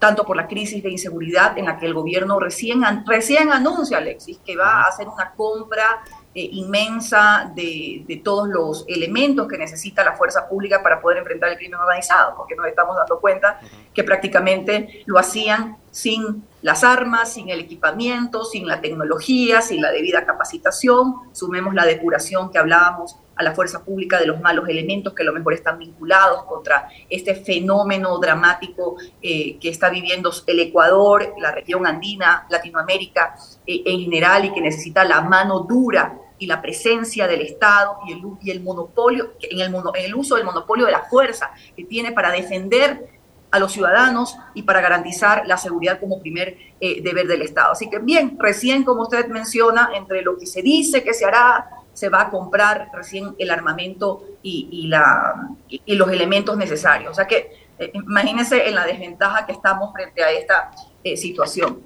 tanto 0.00 0.24
por 0.24 0.34
la 0.34 0.48
crisis 0.48 0.82
de 0.82 0.90
inseguridad 0.90 1.56
en 1.58 1.66
la 1.66 1.78
que 1.78 1.86
el 1.86 1.94
gobierno 1.94 2.40
recién, 2.40 2.82
recién 3.06 3.52
anuncia, 3.52 3.98
Alexis, 3.98 4.38
que 4.44 4.56
va 4.56 4.80
a 4.80 4.88
hacer 4.88 5.06
una 5.06 5.32
compra 5.32 6.02
eh, 6.34 6.48
inmensa 6.52 7.52
de, 7.54 8.04
de, 8.08 8.16
todos 8.16 8.48
los 8.48 8.84
elementos 8.88 9.46
que 9.46 9.58
necesita 9.58 10.02
la 10.02 10.12
fuerza 10.12 10.48
pública 10.48 10.82
para 10.82 11.02
poder 11.02 11.18
enfrentar 11.18 11.50
el 11.50 11.58
crimen 11.58 11.80
organizado, 11.80 12.34
porque 12.34 12.56
nos 12.56 12.66
estamos 12.66 12.96
dando 12.96 13.20
cuenta 13.20 13.60
que 13.92 14.02
prácticamente 14.02 15.02
lo 15.04 15.18
hacían 15.18 15.76
sin 15.90 16.44
las 16.62 16.82
armas, 16.82 17.32
sin 17.32 17.50
el 17.50 17.60
equipamiento, 17.60 18.44
sin 18.44 18.66
la 18.66 18.80
tecnología, 18.80 19.60
sin 19.60 19.82
la 19.82 19.90
debida 19.90 20.24
capacitación. 20.24 21.14
Sumemos 21.32 21.74
la 21.74 21.84
depuración 21.84 22.50
que 22.50 22.58
hablábamos 22.58 23.16
a 23.40 23.42
la 23.42 23.54
fuerza 23.54 23.82
pública 23.82 24.18
de 24.18 24.26
los 24.26 24.38
malos 24.40 24.68
elementos 24.68 25.14
que 25.14 25.22
a 25.22 25.24
lo 25.24 25.32
mejor 25.32 25.54
están 25.54 25.78
vinculados 25.78 26.44
contra 26.44 26.88
este 27.08 27.34
fenómeno 27.34 28.18
dramático 28.18 28.96
eh, 29.22 29.58
que 29.58 29.70
está 29.70 29.88
viviendo 29.88 30.30
el 30.46 30.60
Ecuador, 30.60 31.34
la 31.38 31.50
región 31.52 31.86
andina, 31.86 32.46
Latinoamérica 32.50 33.34
eh, 33.66 33.82
en 33.86 34.00
general 34.00 34.44
y 34.44 34.52
que 34.52 34.60
necesita 34.60 35.04
la 35.04 35.22
mano 35.22 35.60
dura 35.60 36.18
y 36.38 36.46
la 36.46 36.60
presencia 36.60 37.26
del 37.26 37.40
Estado 37.40 37.96
y 38.06 38.50
el, 38.50 38.60
monopolio, 38.60 39.32
en 39.40 39.60
el, 39.60 39.74
en 39.74 40.04
el 40.04 40.14
uso 40.14 40.36
del 40.36 40.44
monopolio 40.44 40.84
de 40.84 40.92
la 40.92 41.04
fuerza 41.04 41.50
que 41.74 41.84
tiene 41.84 42.12
para 42.12 42.30
defender 42.30 43.08
a 43.50 43.58
los 43.58 43.72
ciudadanos 43.72 44.36
y 44.54 44.62
para 44.62 44.80
garantizar 44.80 45.46
la 45.46 45.56
seguridad 45.56 45.98
como 45.98 46.20
primer 46.20 46.56
eh, 46.80 47.02
deber 47.02 47.26
del 47.26 47.42
Estado. 47.42 47.72
Así 47.72 47.88
que 47.88 47.98
bien, 47.98 48.36
recién 48.38 48.84
como 48.84 49.02
usted 49.02 49.26
menciona, 49.28 49.90
entre 49.94 50.22
lo 50.22 50.38
que 50.38 50.46
se 50.46 50.62
dice 50.62 51.02
que 51.02 51.14
se 51.14 51.24
hará, 51.24 51.79
se 51.92 52.08
va 52.08 52.22
a 52.22 52.30
comprar 52.30 52.90
recién 52.94 53.34
el 53.38 53.50
armamento 53.50 54.24
y, 54.42 54.86
la, 54.88 55.48
y, 55.68 55.94
los 55.94 56.10
elementos 56.10 56.56
necesarios. 56.56 57.10
O 57.10 57.14
sea 57.14 57.26
que 57.26 57.68
eh, 57.78 57.90
imagínense 57.94 58.68
en 58.68 58.74
la 58.74 58.86
desventaja 58.86 59.46
que 59.46 59.52
estamos 59.52 59.92
frente 59.92 60.22
a 60.22 60.30
esta 60.30 60.70
eh, 61.04 61.16
situación. 61.16 61.82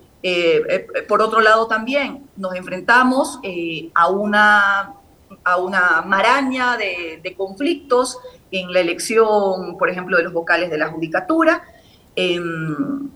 por 1.09 1.21
otro 1.21 1.41
lado 1.41 1.67
también 1.67 2.31
nos 2.37 2.55
enfrentamos 2.55 3.41
a 3.95 4.09
una 4.09 4.95
a 5.43 5.57
una 5.57 6.03
maraña 6.03 6.77
de, 6.77 7.35
conflictos 7.37 8.19
en 8.51 8.73
la 8.73 8.81
elección, 8.81 9.77
por 9.79 9.91
ejemplo, 9.91 10.17
de 10.17 10.25
los 10.25 10.33
vocales 10.33 10.71
de 10.71 10.79
la 10.79 10.89
judicatura, 10.89 11.63
em, 12.15 13.11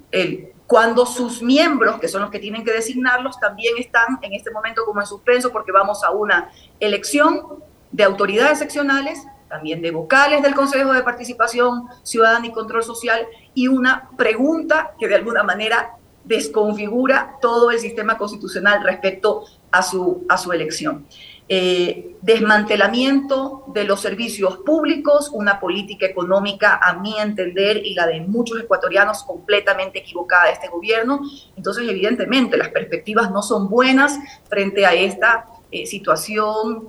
cuando 0.69 1.07
sus 1.07 1.43
miembros, 1.43 1.99
que 1.99 2.09
son 2.09 2.21
los 2.21 2.31
que 2.31 2.39
tienen 2.39 2.63
que 2.63 2.73
designarlos, 2.73 3.41
también 3.41 3.75
están 3.79 4.19
en 4.21 4.35
este 4.35 4.51
momento 4.51 4.85
como 4.85 5.01
en 5.01 5.07
suspenso 5.07 5.51
porque 5.51 5.73
vamos 5.73 6.05
a 6.05 6.11
una 6.11 6.51
elección 6.79 7.65
de 7.91 8.05
autoridades 8.05 8.59
seccionales, 8.59 9.27
también 9.49 9.81
de 9.81 9.91
vocales 9.93 10.43
del 10.43 10.55
Consejo 10.55 10.93
de 10.93 11.03
Participación 11.03 11.85
Ciudadana 12.03 12.47
y 12.47 12.53
Control 12.53 12.85
Social 12.85 13.27
y 13.55 13.69
una 13.69 14.11
pregunta 14.19 14.93
que 15.01 15.09
de 15.09 15.15
alguna 15.15 15.43
manera 15.43 15.97
desconfigura 16.25 17.39
todo 17.41 17.71
el 17.71 17.79
sistema 17.79 18.19
constitucional 18.19 18.85
respecto 18.85 19.47
a 19.71 19.83
su, 19.83 20.27
a 20.29 20.37
su 20.37 20.53
elección. 20.53 21.07
Eh, 21.51 22.17
desmantelamiento 22.21 23.65
de 23.69 23.85
los 23.85 24.03
servicios 24.03 24.59
públicos, 24.59 25.31
una 25.33 25.59
política 25.59 26.05
económica, 26.05 26.79
a 26.83 26.93
mi 26.99 27.19
entender, 27.19 27.79
y 27.79 27.95
la 27.95 28.07
de 28.07 28.21
muchos 28.21 28.61
ecuatorianos 28.61 29.23
completamente 29.23 30.01
equivocada 30.01 30.47
de 30.47 30.53
este 30.53 30.69
gobierno. 30.69 31.23
Entonces, 31.57 31.89
evidentemente, 31.89 32.59
las 32.59 32.69
perspectivas 32.69 33.31
no 33.31 33.41
son 33.41 33.71
buenas 33.71 34.19
frente 34.51 34.85
a 34.85 34.93
esta 34.93 35.47
eh, 35.71 35.87
situación 35.87 36.89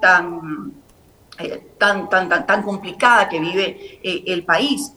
eh, 1.39 1.61
tan, 1.77 2.09
tan, 2.09 2.27
tan, 2.27 2.45
tan, 2.45 2.63
complicada 2.63 3.29
que 3.29 3.39
vive 3.39 3.99
el 4.03 4.43
país. 4.43 4.93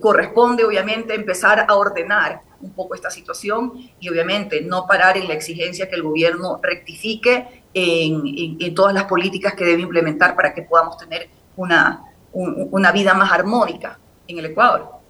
corresponde, 0.00 0.64
obviamente, 0.64 1.14
empezar 1.14 1.66
a 1.68 1.76
ordenar 1.76 2.40
un 2.62 2.72
poco 2.72 2.94
esta 2.94 3.10
situación 3.10 3.74
y 4.00 4.08
obviamente 4.08 4.62
no 4.62 4.86
parar 4.86 5.16
en 5.16 5.28
la 5.28 5.34
exigencia 5.34 5.88
que 5.88 5.96
el 5.96 6.02
gobierno 6.02 6.58
rectifique 6.62 7.61
en, 7.74 8.74
todas 8.74 8.94
las 8.94 9.04
políticas 9.04 9.54
que 9.54 9.64
debe 9.64 9.82
implementar 9.82 10.34
para 10.34 10.54
que 10.54 10.62
podamos 10.62 10.96
tener 10.96 11.28
una, 11.56 12.04
una 12.32 12.92
vida 12.92 13.14
más 13.14 13.30
armónica 13.32 13.98
en 14.26 14.38
el 14.38 14.46
Ecuador. 14.46 15.01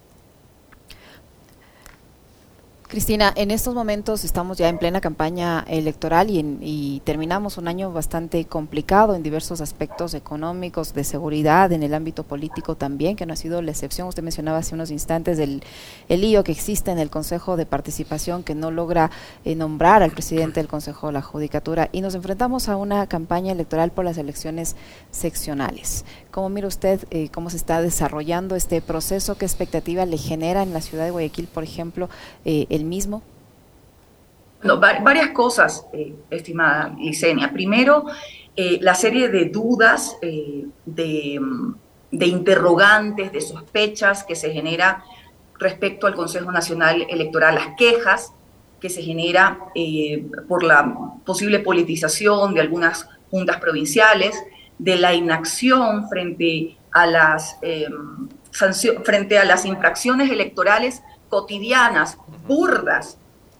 Cristina, 2.92 3.32
en 3.36 3.50
estos 3.50 3.74
momentos 3.74 4.22
estamos 4.22 4.58
ya 4.58 4.68
en 4.68 4.76
plena 4.76 5.00
campaña 5.00 5.64
electoral 5.66 6.28
y, 6.28 7.00
terminamos 7.06 7.56
un 7.56 7.66
año 7.66 7.90
bastante 7.90 8.44
complicado 8.44 9.14
en 9.14 9.22
diversos 9.22 9.62
aspectos 9.62 10.12
económicos, 10.12 10.92
de 10.92 11.02
seguridad, 11.02 11.72
en 11.72 11.82
el 11.82 11.94
ámbito 11.94 12.22
político 12.22 12.74
también, 12.74 13.16
que 13.16 13.24
no 13.24 13.32
ha 13.32 13.36
sido 13.36 13.62
la 13.62 13.70
excepción. 13.70 14.08
Usted 14.08 14.22
mencionaba 14.22 14.58
hace 14.58 14.74
unos 14.74 14.90
instantes 14.90 15.38
el, 15.38 15.62
el 16.10 16.20
lío 16.20 16.44
que 16.44 16.52
existe 16.52 16.90
en 16.90 16.98
el 16.98 17.08
Consejo 17.08 17.56
de 17.56 17.64
Participación 17.64 18.42
que 18.42 18.54
no 18.54 18.70
logra 18.70 19.10
eh, 19.46 19.54
nombrar 19.54 20.02
al 20.02 20.10
presidente 20.10 20.60
del 20.60 20.68
Consejo 20.68 21.06
de 21.06 21.14
la 21.14 21.22
Judicatura 21.22 21.88
y 21.92 22.02
nos 22.02 22.14
enfrentamos 22.14 22.68
a 22.68 22.76
una 22.76 23.06
campaña 23.06 23.52
electoral 23.52 23.90
por 23.92 24.04
las 24.04 24.18
elecciones 24.18 24.76
seccionales. 25.10 26.04
¿Cómo 26.32 26.48
mira 26.48 26.66
usted 26.66 27.04
eh, 27.10 27.28
cómo 27.30 27.50
se 27.50 27.58
está 27.58 27.82
desarrollando 27.82 28.56
este 28.56 28.80
proceso? 28.80 29.36
¿Qué 29.36 29.44
expectativa 29.44 30.06
le 30.06 30.16
genera 30.16 30.62
en 30.62 30.72
la 30.72 30.80
ciudad 30.80 31.04
de 31.04 31.10
Guayaquil, 31.10 31.46
por 31.46 31.62
ejemplo, 31.62 32.08
eh, 32.46 32.64
el 32.70 32.84
mismo? 32.84 33.22
Varias 34.62 35.28
cosas, 35.32 35.84
eh, 35.92 36.14
estimada 36.30 36.94
Licenia. 36.98 37.52
Primero, 37.52 38.06
la 38.56 38.94
serie 38.94 39.28
de 39.28 39.46
dudas, 39.46 40.16
de, 40.20 41.40
interrogantes, 42.12 43.30
de 43.32 43.40
sospechas 43.42 44.24
que 44.24 44.34
se 44.34 44.52
genera 44.52 45.04
respecto 45.58 46.06
al 46.06 46.14
Consejo 46.14 46.50
Nacional 46.50 47.06
Electoral, 47.10 47.56
las 47.56 47.76
quejas 47.76 48.32
que 48.80 48.88
se 48.88 49.02
genera 49.02 49.58
por 50.48 50.62
la 50.62 50.94
posible 51.26 51.58
politización 51.58 52.54
de 52.54 52.60
algunas 52.60 53.06
juntas 53.30 53.58
provinciales, 53.58 54.34
de 54.82 54.96
la 54.96 55.14
inacción 55.14 56.08
frente 56.08 56.76
a 56.90 57.06
las, 57.06 57.56
em, 57.62 58.28
frente 59.04 59.38
a 59.38 59.44
las 59.44 59.64
infracciones 59.64 60.30
electorales 60.30 61.02
cotidianas, 61.28 62.18
burdas, 62.46 63.16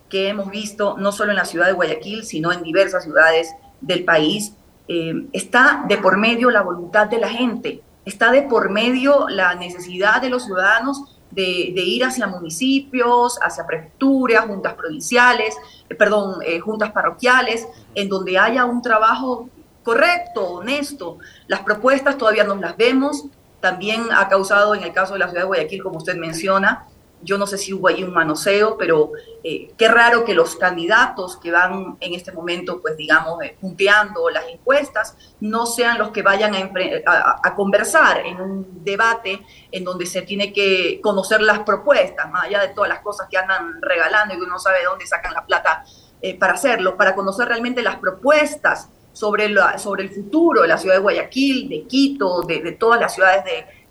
que 0.08 0.28
hemos 0.28 0.50
visto 0.50 0.96
no 0.98 1.12
solo 1.12 1.30
en 1.30 1.36
la 1.36 1.44
ciudad 1.44 1.66
de 1.66 1.72
Guayaquil, 1.72 2.24
sino 2.24 2.52
en 2.52 2.62
diversas 2.62 3.04
ciudades 3.04 3.54
del 3.80 4.04
país, 4.04 4.54
em, 4.88 5.28
está 5.32 5.84
de 5.88 5.96
por 5.96 6.18
medio 6.18 6.50
la 6.50 6.62
voluntad 6.62 7.06
de 7.06 7.18
la 7.18 7.28
gente, 7.28 7.82
está 8.04 8.32
de 8.32 8.42
por 8.42 8.68
medio 8.70 9.28
la 9.28 9.54
necesidad 9.54 10.20
de 10.20 10.28
los 10.28 10.44
ciudadanos 10.44 11.20
de, 11.30 11.72
ir 11.76 12.04
hacia 12.04 12.26
municipios, 12.26 13.38
hacia 13.40 13.64
prefecturas, 13.64 14.44
juntas 14.46 14.74
provinciales, 14.74 15.56
eh, 15.88 15.94
perdón, 15.94 16.42
eh, 16.44 16.60
juntas 16.60 16.90
parroquiales, 16.90 17.66
en 17.94 18.08
donde 18.08 18.38
haya 18.38 18.64
un 18.64 18.82
trabajo 18.82 19.48
correcto, 19.82 20.46
honesto. 20.46 21.18
Las 21.46 21.60
propuestas 21.60 22.18
todavía 22.18 22.44
no 22.44 22.54
las 22.56 22.76
vemos. 22.76 23.24
También 23.60 24.06
ha 24.12 24.28
causado 24.28 24.74
en 24.74 24.82
el 24.82 24.92
caso 24.92 25.12
de 25.14 25.20
la 25.20 25.28
ciudad 25.28 25.42
de 25.42 25.46
Guayaquil, 25.46 25.82
como 25.82 25.98
usted 25.98 26.16
menciona, 26.16 26.88
yo 27.22 27.38
no 27.38 27.46
sé 27.46 27.56
si 27.56 27.72
hubo 27.72 27.88
ahí 27.88 28.02
un 28.02 28.12
manoseo, 28.12 28.76
pero 28.76 29.12
eh, 29.44 29.72
qué 29.78 29.88
raro 29.88 30.24
que 30.24 30.34
los 30.34 30.56
candidatos 30.56 31.36
que 31.36 31.50
van 31.50 31.96
en 32.00 32.14
este 32.14 32.32
momento, 32.32 32.80
pues 32.80 32.96
digamos, 32.96 33.42
eh, 33.42 33.56
punteando 33.60 34.28
las 34.30 34.44
encuestas, 34.48 35.16
no 35.40 35.66
sean 35.66 35.98
los 35.98 36.10
que 36.10 36.22
vayan 36.22 36.54
a, 36.54 37.40
a, 37.42 37.54
conversar 37.54 38.26
en 38.26 38.40
un 38.40 38.84
debate 38.84 39.40
en 39.70 39.84
donde 39.84 40.06
se 40.06 40.22
tiene 40.22 40.52
que 40.52 41.00
conocer 41.00 41.40
las 41.42 41.60
propuestas, 41.60 42.30
más 42.30 42.44
allá 42.44 42.60
de 42.60 42.68
todas 42.68 42.88
las 42.88 43.00
cosas 43.00 43.28
que 43.30 43.38
andan 43.38 43.80
regalando 43.80 44.34
y 44.34 44.38
que 44.38 44.44
uno 44.44 44.58
sabe 44.58 44.78
de 44.80 44.84
dónde 44.84 45.06
sacan 45.06 45.32
la 45.32 45.46
plata 45.46 45.84
eh, 46.20 46.36
para 46.36 46.54
hacerlo, 46.54 46.96
para 46.96 47.14
conocer 47.14 47.48
realmente 47.48 47.82
las 47.82 47.96
propuestas 47.96 48.88
sobre, 49.12 49.48
la, 49.48 49.78
sobre 49.78 50.04
el 50.04 50.10
futuro 50.10 50.62
de 50.62 50.68
la 50.68 50.78
ciudad 50.78 50.96
de 50.96 51.00
Guayaquil, 51.00 51.68
de 51.68 51.82
Quito, 51.86 52.42
de, 52.42 52.72
todas 52.72 53.00
las 53.00 53.14
ciudades 53.14 53.44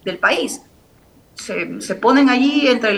del 0.04 0.18
país. 0.18 0.62
se, 1.36 1.96
ponen 1.96 2.30
allí 2.30 2.68
entre 2.68 2.96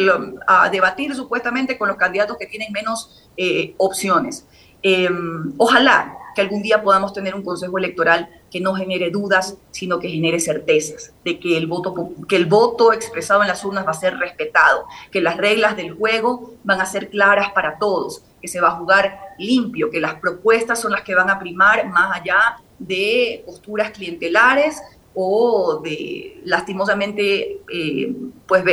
a 0.47 0.69
debatir 0.69 1.15
supuestamente 1.15 1.77
con 1.77 1.87
los 1.87 1.97
candidatos 1.97 2.37
que 2.37 2.47
tienen 2.47 2.71
menos 2.71 3.29
eh, 3.37 3.73
opciones. 3.77 4.47
Em, 4.81 5.53
ojalá 5.57 6.17
que 6.35 6.41
algún 6.41 6.61
día 6.61 6.81
podamos 6.81 7.13
tener 7.13 7.35
un 7.35 7.43
consejo 7.43 7.77
electoral 7.77 8.29
que 8.53 8.59
no 8.59 8.75
genere 8.75 9.09
dudas, 9.09 9.57
sino 9.71 9.97
que 9.97 10.09
genere 10.09 10.39
certezas 10.39 11.11
de 11.25 11.39
que 11.39 11.57
el 11.57 11.65
voto 11.65 12.11
que 12.29 12.35
el 12.35 12.45
voto 12.45 12.93
expresado 12.93 13.41
en 13.41 13.47
las 13.47 13.65
urnas 13.65 13.83
va 13.83 13.89
a 13.89 13.95
ser 13.95 14.15
respetado, 14.17 14.85
que 15.09 15.21
las 15.21 15.37
reglas 15.37 15.75
del 15.75 15.95
juego 15.95 16.53
van 16.63 16.79
a 16.79 16.85
ser 16.85 17.09
claras 17.09 17.49
para 17.53 17.79
todos, 17.79 18.23
que 18.39 18.47
se 18.47 18.61
va 18.61 18.67
a 18.67 18.75
jugar 18.75 19.17
limpio, 19.39 19.89
que 19.89 19.99
las 19.99 20.13
propuestas 20.15 20.79
son 20.79 20.91
las 20.91 21.01
que 21.01 21.15
van 21.15 21.31
a 21.31 21.39
primar 21.39 21.89
más 21.89 22.15
allá 22.15 22.57
de 22.77 23.41
posturas 23.43 23.89
clientelares 23.89 24.79
o 25.15 25.81
de 25.83 26.39
lastimosamente 26.45 27.59
eh, 27.73 28.15
pues 28.45 28.63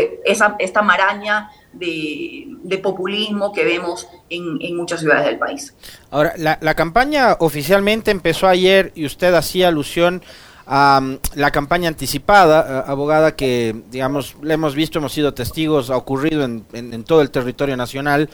esta 0.58 0.82
maraña 0.82 1.50
de, 1.72 2.80
populismo 2.82 3.52
que 3.52 3.64
vemos 3.64 4.08
en, 4.28 4.76
muchas 4.76 5.00
ciudades 5.00 5.26
del 5.26 5.38
país. 5.38 5.74
Ahora, 6.10 6.34
la, 6.36 6.58
la, 6.60 6.74
campaña 6.74 7.36
oficialmente 7.40 8.10
empezó 8.10 8.48
ayer 8.48 8.92
y 8.94 9.06
usted 9.06 9.34
hacía 9.34 9.68
alusión 9.68 10.22
a 10.66 11.00
mm, 11.02 11.18
la 11.34 11.50
campaña 11.50 11.88
anticipada, 11.88 12.80
abogada, 12.80 13.36
que 13.36 13.74
digamos, 13.90 14.36
le 14.42 14.54
hemos 14.54 14.74
visto, 14.74 14.98
hemos 14.98 15.12
sido 15.12 15.34
testigos, 15.34 15.90
ha 15.90 15.96
ocurrido 15.96 16.44
en, 16.44 16.64
en 16.72 17.04
todo 17.04 17.22
el 17.22 17.30
territorio 17.30 17.76
nacional. 17.76 18.30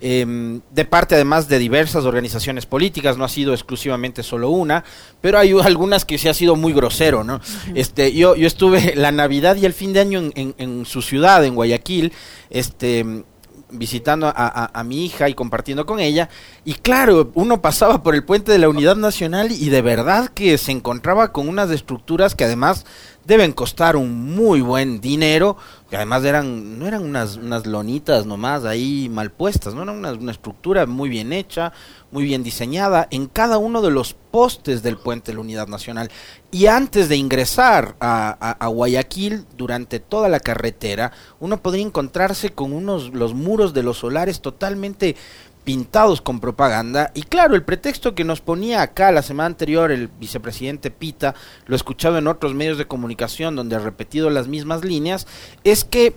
Em, 0.00 0.60
de 0.70 0.84
parte 0.84 1.14
además 1.14 1.48
de 1.48 1.58
diversas 1.58 2.04
organizaciones 2.04 2.66
políticas, 2.66 3.16
no 3.16 3.24
ha 3.24 3.28
sido 3.28 3.54
exclusivamente 3.54 4.22
solo 4.22 4.50
una, 4.50 4.84
pero 5.20 5.38
hay 5.38 5.52
algunas 5.58 6.04
que 6.04 6.18
se 6.18 6.28
ha 6.28 6.34
sido 6.34 6.56
muy 6.56 6.72
grosero, 6.72 7.24
¿no? 7.24 7.40
Este, 7.74 8.12
yo, 8.12 8.36
yo 8.36 8.46
estuve 8.46 8.94
la 8.96 9.12
Navidad 9.12 9.56
y 9.56 9.64
el 9.64 9.72
fin 9.72 9.92
de 9.92 10.00
año 10.00 10.30
en, 10.34 10.54
en, 10.58 10.84
su 10.84 11.00
ciudad, 11.00 11.44
en 11.44 11.54
Guayaquil, 11.54 12.12
este 12.50 13.24
visitando 13.70 14.28
a, 14.28 14.70
a, 14.72 14.84
mi 14.84 15.04
hija 15.04 15.28
y 15.28 15.34
compartiendo 15.34 15.84
con 15.84 15.98
ella. 15.98 16.28
Y 16.64 16.74
claro, 16.74 17.32
uno 17.34 17.60
pasaba 17.60 18.04
por 18.04 18.14
el 18.14 18.24
puente 18.24 18.52
de 18.52 18.58
la 18.58 18.68
Unidad 18.68 18.94
Nacional 18.94 19.50
y 19.50 19.68
de 19.68 19.82
verdad 19.82 20.28
que 20.28 20.56
se 20.58 20.70
encontraba 20.70 21.32
con 21.32 21.48
unas 21.48 21.70
estructuras 21.70 22.36
que 22.36 22.44
además 22.44 22.86
deben 23.24 23.52
costar 23.52 23.96
un 23.96 24.34
muy 24.34 24.60
buen 24.60 25.00
dinero, 25.00 25.56
además 25.96 26.24
eran, 26.24 26.78
no 26.78 26.86
eran 26.86 27.04
unas, 27.04 27.36
unas 27.36 27.66
lonitas 27.66 28.26
nomás 28.26 28.64
ahí 28.64 29.08
mal 29.10 29.30
puestas, 29.30 29.74
no 29.74 29.82
era 29.82 29.92
una, 29.92 30.12
una, 30.12 30.32
estructura 30.32 30.86
muy 30.86 31.08
bien 31.08 31.32
hecha, 31.32 31.72
muy 32.10 32.24
bien 32.24 32.42
diseñada 32.42 33.06
en 33.10 33.26
cada 33.26 33.58
uno 33.58 33.82
de 33.82 33.90
los 33.90 34.14
postes 34.14 34.82
del 34.82 34.96
puente 34.96 35.30
de 35.30 35.34
la 35.36 35.40
Unidad 35.42 35.68
Nacional. 35.68 36.10
Y 36.50 36.66
antes 36.66 37.08
de 37.08 37.16
ingresar 37.16 37.96
a, 38.00 38.56
a, 38.58 38.66
Guayaquil, 38.68 39.44
durante 39.56 40.00
toda 40.00 40.28
la 40.28 40.40
carretera, 40.40 41.12
uno 41.40 41.60
podría 41.60 41.84
encontrarse 41.84 42.50
con 42.50 42.72
unos, 42.72 43.12
los 43.12 43.34
muros 43.34 43.74
de 43.74 43.82
los 43.82 43.98
solares 43.98 44.40
totalmente 44.40 45.16
pintados 45.64 46.20
con 46.20 46.40
propaganda. 46.40 47.10
Y 47.14 47.22
claro, 47.22 47.54
el 47.54 47.64
pretexto 47.64 48.14
que 48.14 48.24
nos 48.24 48.40
ponía 48.40 48.82
acá 48.82 49.10
la 49.10 49.22
semana 49.22 49.46
anterior 49.46 49.90
el 49.90 50.08
vicepresidente 50.08 50.90
Pita, 50.90 51.34
lo 51.66 51.74
he 51.74 51.76
escuchado 51.76 52.18
en 52.18 52.26
otros 52.26 52.54
medios 52.54 52.78
de 52.78 52.86
comunicación 52.86 53.56
donde 53.56 53.76
ha 53.76 53.80
repetido 53.80 54.30
las 54.30 54.46
mismas 54.46 54.84
líneas, 54.84 55.26
es 55.64 55.84
que 55.84 56.14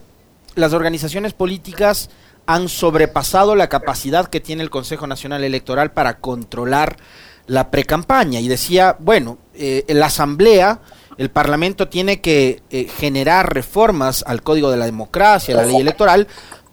las 0.55 0.73
organizaciones 0.73 1.33
políticas 1.33 2.09
han 2.45 2.69
sobrepasado 2.69 3.55
la 3.55 3.69
capacidad 3.69 4.27
que 4.27 4.39
tiene 4.39 4.63
el 4.63 4.69
Consejo 4.69 5.05
Nacional 5.07 5.43
Electoral 5.43 5.91
para 5.91 6.19
controlar 6.19 6.97
la 7.45 7.71
precampaña. 7.71 8.39
Y 8.39 8.47
decía, 8.47 8.95
bueno, 8.99 9.37
eh, 9.53 9.83
la 9.89 10.07
Asamblea, 10.07 10.79
el 11.17 11.29
Parlamento 11.29 11.87
tiene 11.87 12.21
que 12.21 12.61
eh, 12.69 12.87
generar 12.87 13.53
reformas 13.53 14.23
al 14.27 14.43
Código 14.43 14.71
de 14.71 14.77
la 14.77 14.85
Democracia, 14.85 15.55
a 15.55 15.61
la 15.61 15.67
ley 15.67 15.77
electoral, 15.77 16.27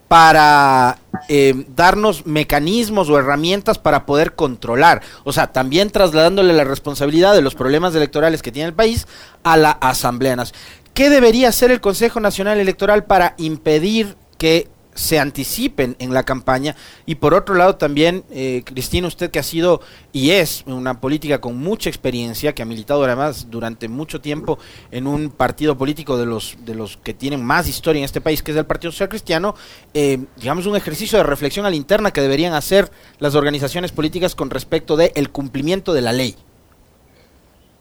para 0.08 0.98
eh, 1.28 1.66
darnos 1.74 2.26
mecanismos 2.26 3.08
o 3.08 3.18
herramientas 3.18 3.78
para 3.78 4.06
poder 4.06 4.34
controlar. 4.34 5.02
O 5.24 5.32
sea, 5.32 5.48
también 5.48 5.90
trasladándole 5.90 6.52
la 6.52 6.64
responsabilidad 6.64 7.34
de 7.34 7.42
los 7.42 7.54
problemas 7.54 7.94
electorales 7.94 8.42
que 8.42 8.52
tiene 8.52 8.68
el 8.68 8.74
país 8.74 9.06
a 9.42 9.56
la 9.56 9.70
Asamblea 9.70 10.36
Nacional. 10.36 10.60
¿Qué 10.92 11.10
debería 11.10 11.48
hacer 11.48 11.72
el 11.72 11.80
Consejo 11.80 12.20
Nacional 12.20 12.60
Electoral 12.60 13.04
para 13.04 13.34
impedir 13.38 14.16
que 14.38 14.68
se 14.94 15.18
anticipen 15.18 15.96
en 15.98 16.14
la 16.14 16.22
campaña. 16.22 16.76
Y 17.04 17.16
por 17.16 17.34
otro 17.34 17.54
lado 17.54 17.76
también 17.76 18.24
eh, 18.30 18.62
Cristina 18.64 19.08
usted 19.08 19.30
que 19.30 19.38
ha 19.38 19.42
sido 19.42 19.80
y 20.12 20.30
es 20.30 20.62
una 20.66 21.00
política 21.00 21.40
con 21.40 21.58
mucha 21.58 21.90
experiencia 21.90 22.54
que 22.54 22.62
ha 22.62 22.66
militado 22.66 23.04
además 23.04 23.48
durante 23.50 23.88
mucho 23.88 24.20
tiempo 24.20 24.58
en 24.90 25.06
un 25.06 25.30
partido 25.30 25.76
político 25.76 26.16
de 26.16 26.26
los 26.26 26.56
de 26.64 26.74
los 26.74 26.96
que 26.96 27.12
tienen 27.12 27.44
más 27.44 27.68
historia 27.68 27.98
en 27.98 28.04
este 28.04 28.20
país 28.20 28.42
que 28.42 28.52
es 28.52 28.56
el 28.56 28.66
Partido 28.66 28.92
Social 28.92 29.08
Cristiano 29.08 29.54
eh, 29.92 30.24
digamos 30.36 30.66
un 30.66 30.76
ejercicio 30.76 31.18
de 31.18 31.24
reflexión 31.24 31.66
a 31.66 31.70
la 31.70 31.76
interna 31.76 32.12
que 32.12 32.20
deberían 32.20 32.54
hacer 32.54 32.90
las 33.18 33.34
organizaciones 33.34 33.92
políticas 33.92 34.34
con 34.34 34.50
respecto 34.50 34.96
de 34.96 35.12
el 35.16 35.30
cumplimiento 35.30 35.92
de 35.92 36.00
la 36.00 36.12
ley. 36.12 36.36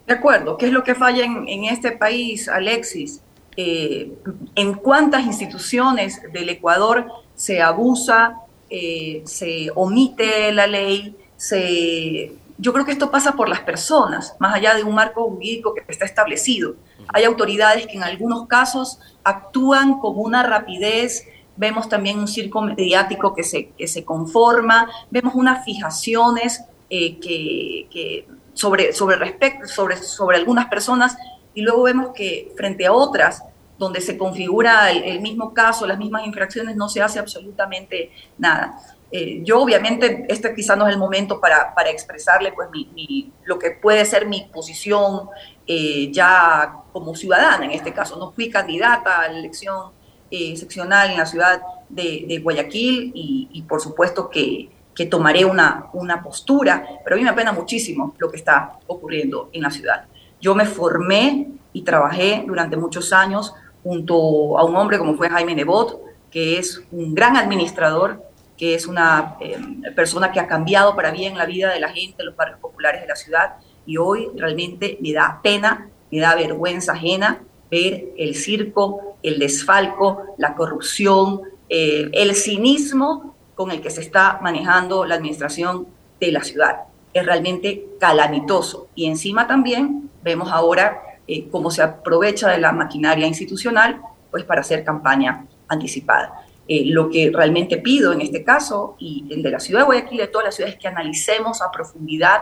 De 0.08 0.14
acuerdo. 0.14 0.58
Qué 0.58 0.66
es 0.66 0.74
lo 0.74 0.84
que 0.84 0.96
falla 0.96 1.24
en 1.24 1.66
este 1.66 1.92
país 1.92 2.50
Alexis 2.50 3.22
eh, 3.56 4.12
en 4.56 4.74
cuántas 4.74 5.26
instituciones 5.26 6.22
del 6.32 6.50
Ecuador 6.50 7.08
se 7.36 7.62
abusa, 7.62 8.40
eh, 8.70 9.22
se 9.26 9.70
omite 9.76 10.52
la 10.52 10.68
ley, 10.68 11.16
se... 11.38 12.34
Yo 12.60 12.72
creo 12.72 12.86
que 12.86 12.92
esto 12.92 13.10
pasa 13.12 13.34
por 13.34 13.50
las 13.50 13.62
personas, 13.62 14.36
más 14.40 14.56
allá 14.56 14.76
de 14.76 14.84
un 14.84 14.96
marco 14.96 15.28
jurídico 15.28 15.74
que 15.74 15.84
está 15.88 16.06
establecido. 16.06 16.76
Hay 17.08 17.24
autoridades 17.24 17.88
que 17.88 17.94
en 17.98 18.04
algunos 18.04 18.48
casos 18.48 19.00
actúan 19.24 20.00
con 20.00 20.18
una 20.18 20.44
rapidez, 20.44 21.28
vemos 21.58 21.90
también 21.90 22.20
un 22.20 22.28
circo 22.28 22.62
mediático 22.62 23.34
que 23.34 23.44
se, 23.44 23.70
que 23.70 23.88
se 23.88 24.06
conforma, 24.06 24.90
vemos 25.10 25.34
unas 25.36 25.66
fijaciones 25.66 26.64
eh, 26.90 27.20
que, 27.20 28.28
sobre, 28.54 28.94
sobre, 28.94 29.16
respecto, 29.16 29.68
sobre, 29.68 29.98
sobre 29.98 30.38
algunas 30.38 30.68
personas 30.68 31.18
y 31.54 31.62
luego 31.62 31.84
vemos 31.84 32.10
que 32.14 32.52
frente 32.56 32.86
a 32.86 32.94
otras 32.94 33.44
donde 33.78 34.02
se 34.02 34.18
configura 34.18 34.92
el, 34.92 35.20
mismo 35.22 35.54
caso, 35.54 35.86
las 35.86 35.98
mismas 35.98 36.26
infracciones, 36.26 36.76
no 36.76 36.90
se 36.90 37.02
hace 37.02 37.20
absolutamente 37.20 38.12
nada. 38.38 38.80
Eh, 39.12 39.42
yo 39.44 39.62
obviamente, 39.62 40.26
este 40.28 40.56
quizá 40.56 40.76
no 40.76 40.88
es 40.88 40.94
el 40.94 41.00
momento 41.00 41.40
para, 41.40 41.74
para 41.76 41.90
expresarle 41.90 42.52
pues, 42.52 42.70
mi, 42.72 43.32
lo 43.44 43.60
que 43.60 43.72
puede 43.72 44.06
ser 44.06 44.26
mi 44.26 44.50
posición 44.52 45.30
eh, 45.68 46.12
ya 46.12 46.74
como 46.92 47.16
ciudadana 47.16 47.66
en 47.66 47.72
este 47.72 47.94
caso. 47.94 48.18
No 48.18 48.32
fui 48.32 48.50
candidata 48.50 49.22
a 49.22 49.28
la 49.28 49.38
elección 49.38 49.92
eh, 50.32 50.56
seccional 50.56 51.12
en 51.12 51.18
la 51.18 51.26
ciudad 51.26 51.62
de, 51.90 52.40
Guayaquil 52.42 53.12
y, 53.14 53.62
por 53.68 53.82
supuesto 53.82 54.30
que, 54.30 54.70
que 54.96 55.06
tomaré 55.06 55.46
una, 55.46 55.90
una 55.94 56.24
postura, 56.24 56.84
pero 57.04 57.16
a 57.16 57.18
mí 57.18 57.24
me 57.24 57.30
apena 57.30 57.52
muchísimo 57.52 58.16
lo 58.18 58.32
que 58.32 58.38
está 58.38 58.80
ocurriendo 58.88 59.50
en 59.54 59.62
la 59.62 59.70
ciudad. 59.70 60.06
Yo 60.44 60.54
me 60.56 60.66
formé 60.66 61.48
y 61.72 61.84
trabajé 61.84 62.44
durante 62.46 62.76
muchos 62.76 63.14
años 63.14 63.54
junto 63.82 64.58
a 64.60 64.66
un 64.66 64.76
hombre 64.76 64.98
como 64.98 65.16
fue 65.16 65.30
Jaime 65.30 65.56
Nebot, 65.56 66.02
que 66.30 66.58
es 66.60 66.84
un 66.92 67.16
gran 67.16 67.38
administrador, 67.38 68.22
que 68.58 68.76
es 68.76 68.86
una 68.86 69.38
eh, 69.40 69.58
persona 69.96 70.34
que 70.34 70.42
ha 70.42 70.48
cambiado 70.48 70.98
para 70.98 71.12
bien 71.12 71.38
la 71.38 71.46
vida 71.46 71.72
de 71.72 71.80
la 71.80 71.88
gente, 71.88 72.26
los 72.26 72.36
barrios 72.36 72.60
populares 72.60 73.00
de 73.00 73.08
la 73.08 73.16
ciudad, 73.16 73.54
y 73.86 73.96
hoy 73.96 74.32
realmente 74.36 74.98
me 75.00 75.14
da 75.14 75.40
pena, 75.42 75.88
me 76.12 76.20
da 76.20 76.36
vergüenza 76.36 76.92
ajena 76.92 77.42
ver 77.72 78.10
el 78.18 78.36
circo, 78.36 79.16
el 79.24 79.40
desfalco, 79.40 80.36
la 80.38 80.56
corrupción, 80.56 81.40
eh, 81.70 82.10
el 82.12 82.36
cinismo 82.36 83.34
con 83.56 83.72
el 83.72 83.80
que 83.80 83.90
se 83.90 84.02
está 84.02 84.40
manejando 84.42 85.06
la 85.06 85.16
administración 85.16 85.88
de 86.20 86.34
la 86.34 86.44
ciudad. 86.44 86.82
Es 87.14 87.26
realmente 87.26 87.86
calamitoso. 87.98 88.90
Y 88.94 89.06
encima 89.06 89.48
también 89.48 90.03
vemos 90.24 90.52
ahora 90.52 91.02
eh, 91.28 91.48
cómo 91.50 91.72
se 91.72 91.82
aprovecha 91.82 92.50
de 92.50 92.58
la 92.58 92.72
maquinaria 92.72 93.28
institucional 93.28 94.02
pues 94.30 94.44
para 94.44 94.62
hacer 94.62 94.84
campaña 94.84 95.46
anticipada. 95.68 96.46
Eh, 96.68 96.84
lo 96.86 97.10
que 97.10 97.32
realmente 97.34 97.78
pido 97.78 98.14
en 98.14 98.22
este 98.22 98.44
caso, 98.44 98.96
y 99.00 99.26
el 99.30 99.44
de 99.44 99.52
la 99.52 99.60
ciudad 99.60 99.82
de 99.82 99.86
Guayaquil 99.86 100.18
y 100.18 100.22
de 100.22 100.28
todas 100.28 100.46
las 100.46 100.56
ciudades, 100.56 100.76
es 100.76 100.82
que 100.82 100.88
analicemos 100.88 101.62
a 101.62 101.72
profundidad 101.72 102.42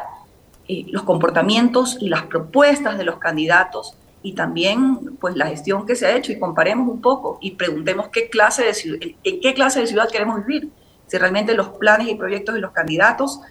eh, 0.67 0.85
los 0.89 1.03
comportamientos 1.03 1.97
y 1.99 2.09
las 2.09 2.23
propuestas 2.23 2.97
de 2.97 3.03
los 3.03 3.17
candidatos 3.17 3.95
y 4.23 4.33
también 4.33 5.17
pues 5.19 5.35
la 5.35 5.47
gestión 5.47 5.85
que 5.85 5.95
se 5.95 6.05
ha 6.05 6.15
hecho 6.15 6.31
y 6.31 6.39
comparemos 6.39 6.87
un 6.87 7.01
poco 7.01 7.39
y 7.41 7.51
preguntemos 7.51 8.09
qué 8.09 8.29
clase 8.29 8.63
de 8.63 9.15
en 9.23 9.41
qué 9.41 9.53
clase 9.55 9.81
de 9.81 9.87
ciudad 9.87 10.07
queremos 10.09 10.45
vivir, 10.45 10.69
si 11.07 11.17
realmente 11.17 11.55
los 11.55 11.69
planes 11.69 12.07
y 12.07 12.15
proyectos 12.15 12.53
de 12.53 12.61
los 12.61 12.71
candidatos 12.71 13.41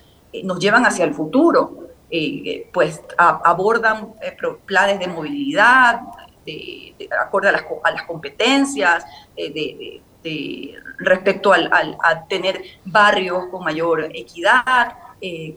nos 0.45 0.61
llevan 0.61 0.87
hacia 0.87 1.05
el 1.05 1.13
futuro 1.13 1.90
eh, 2.13 2.69
pues 2.73 3.01
abordan 3.17 4.15
eh, 4.21 4.37
planes 4.67 4.99
de 4.99 5.07
movilidad, 5.07 6.01
de, 6.45 7.09
acorde 7.21 7.51
a 7.51 7.53
las, 7.53 7.65
a 7.85 7.91
las 7.93 8.03
competencias, 8.03 9.05
eh, 9.37 10.01
de, 10.23 10.75
respecto 10.99 11.53
al, 11.53 11.71
a 11.73 12.25
tener 12.29 12.63
barrios 12.85 13.47
con 13.51 13.65
mayor 13.65 14.11
equidad, 14.13 14.93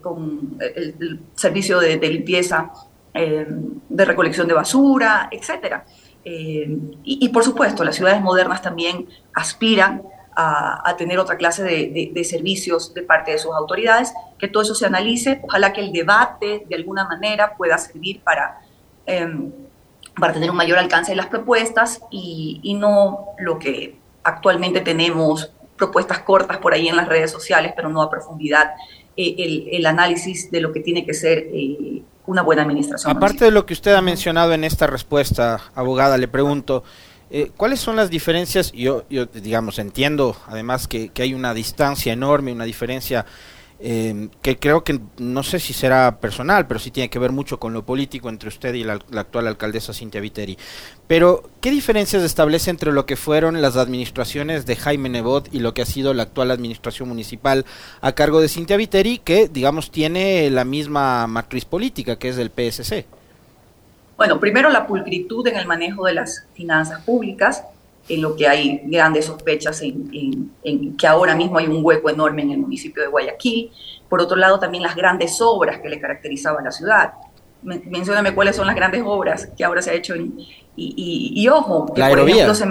con 0.01 0.57
el, 0.59 1.19
servicio 1.35 1.79
de, 1.79 1.97
limpieza, 1.97 2.71
de 3.13 4.05
recolección 4.05 4.47
de 4.47 4.53
basura, 4.53 5.27
etcétera. 5.31 5.85
y, 6.23 7.27
por 7.27 7.43
supuesto, 7.43 7.83
las 7.83 7.97
ciudades 7.97 8.21
modernas 8.21 8.61
también 8.61 9.09
aspiran 9.33 10.03
a, 10.35 10.95
tener 10.97 11.19
otra 11.19 11.37
clase 11.37 11.63
de, 11.63 12.23
servicios 12.23 12.93
de 12.93 13.03
parte 13.03 13.31
de 13.31 13.39
sus 13.39 13.51
autoridades, 13.53 14.13
que 14.37 14.47
todo 14.47 14.63
eso 14.63 14.75
se 14.75 14.85
analice, 14.85 15.39
ojalá 15.43 15.73
que 15.73 15.81
el 15.81 15.91
debate 15.91 16.65
de 16.67 16.75
alguna 16.75 17.05
manera 17.05 17.55
pueda 17.55 17.77
servir 17.77 18.21
para, 18.21 18.59
em, 19.05 19.51
para 20.19 20.33
tener 20.33 20.49
un 20.49 20.57
mayor 20.57 20.77
alcance 20.77 21.11
de 21.11 21.15
las 21.15 21.27
propuestas 21.27 22.01
y, 22.11 22.75
no 22.79 23.27
lo 23.39 23.59
que 23.59 23.95
actualmente 24.23 24.81
tenemos, 24.81 25.51
propuestas 25.77 26.19
cortas 26.19 26.57
por 26.57 26.73
ahí 26.73 26.87
en 26.87 26.95
las 26.95 27.07
redes 27.07 27.31
sociales, 27.31 27.73
pero 27.75 27.89
no 27.89 28.01
a 28.01 28.09
profundidad, 28.09 28.71
eh, 29.17 29.67
el, 29.71 29.85
análisis 29.85 30.49
de 30.49 30.61
lo 30.61 30.71
que 30.71 30.79
tiene 30.79 31.05
que 31.05 31.13
ser 31.13 31.39
eh, 31.51 32.01
una 32.25 32.41
buena 32.41 32.61
administración. 32.61 33.15
Aparte 33.15 33.45
de 33.45 33.51
lo 33.51 33.65
que 33.65 33.73
usted 33.73 33.93
ha 33.93 34.01
mencionado 34.01 34.53
en 34.53 34.63
esta 34.63 34.87
respuesta, 34.87 35.59
abogada, 35.75 36.17
le 36.17 36.27
pregunto, 36.27 36.83
eh, 37.35 37.51
¿Cuáles 37.57 37.79
son 37.79 37.95
las 37.95 38.11
diferencias? 38.11 38.71
Yo, 38.73 39.05
yo 39.09 39.25
digamos, 39.25 39.79
entiendo 39.79 40.37
además 40.45 40.87
que, 40.87 41.11
hay 41.17 41.33
una 41.33 41.55
distancia 41.55 42.13
enorme, 42.13 42.51
una 42.51 42.63
diferencia 42.63 43.25
eh, 43.79 44.29
que 44.43 44.57
creo 44.59 44.83
que 44.83 44.99
no 45.17 45.41
sé 45.41 45.59
si 45.59 45.73
será 45.73 46.19
personal, 46.19 46.67
pero 46.67 46.79
sí 46.79 46.91
tiene 46.91 47.09
que 47.09 47.17
ver 47.17 47.31
mucho 47.31 47.59
con 47.59 47.73
lo 47.73 47.83
político 47.87 48.29
entre 48.29 48.49
usted 48.49 48.75
y 48.75 48.83
la, 48.83 48.99
actual 49.15 49.47
alcaldesa 49.47 49.95
Cintia 49.95 50.21
Viteri. 50.21 50.59
Pero, 51.07 51.49
¿qué 51.59 51.71
diferencias 51.71 52.21
establece 52.21 52.69
entre 52.69 52.91
lo 52.91 53.07
que 53.07 53.15
fueron 53.15 53.63
las 53.63 53.77
administraciones 53.77 54.67
de 54.67 54.75
Jaime 54.75 55.09
Nebot 55.09 55.51
y 55.51 55.57
lo 55.57 55.73
que 55.73 55.81
ha 55.81 55.87
sido 55.87 56.13
la 56.13 56.21
actual 56.21 56.51
administración 56.51 57.09
municipal 57.09 57.65
a 58.01 58.11
cargo 58.11 58.41
de 58.41 58.47
Cintia 58.47 58.77
Viteri, 58.77 59.17
que, 59.17 59.47
digamos, 59.47 59.89
tiene 59.89 60.51
la 60.51 60.65
misma 60.65 61.25
matriz 61.25 61.65
política, 61.65 62.19
que 62.19 62.29
es 62.29 62.37
el 62.37 62.51
PSC? 62.51 63.07
Bueno, 64.17 64.39
primero 64.39 64.69
la 64.69 64.85
pulcritud 64.85 65.47
en 65.47 65.57
el 65.57 65.65
manejo 65.65 66.05
de 66.05 66.13
las 66.13 66.45
finanzas 66.53 67.01
públicas, 67.03 67.63
en 68.09 68.21
lo 68.21 68.35
que 68.35 68.47
hay 68.47 68.81
grandes 68.85 69.25
sospechas 69.25 69.81
en, 69.81 70.51
que 70.97 71.07
ahora 71.07 71.35
mismo 71.35 71.57
hay 71.57 71.67
un 71.67 71.83
hueco 71.83 72.09
enorme 72.09 72.41
en 72.41 72.51
el 72.51 72.57
municipio 72.57 73.01
de 73.01 73.09
Guayaquil. 73.09 73.71
Por 74.09 74.21
otro 74.21 74.35
lado, 74.37 74.59
también 74.59 74.83
las 74.83 74.95
grandes 74.95 75.39
obras 75.41 75.79
que 75.79 75.89
le 75.89 75.99
caracterizaban 75.99 76.61
a 76.61 76.65
la 76.65 76.71
ciudad. 76.71 77.13
Mencióname 77.61 78.35
cuáles 78.35 78.57
son 78.57 78.67
las 78.67 78.75
grandes 78.75 79.01
obras 79.05 79.47
que 79.57 79.63
ahora 79.63 79.81
se 79.81 79.91
ha 79.91 79.93
hecho 79.93 80.13
en, 80.13 80.37
y, 80.75 81.47
ojo, 81.47 81.93
que 81.93 81.99
la 82.01 82.09
por 82.09 82.19
ejemplo 82.19 82.53
se 82.53 82.67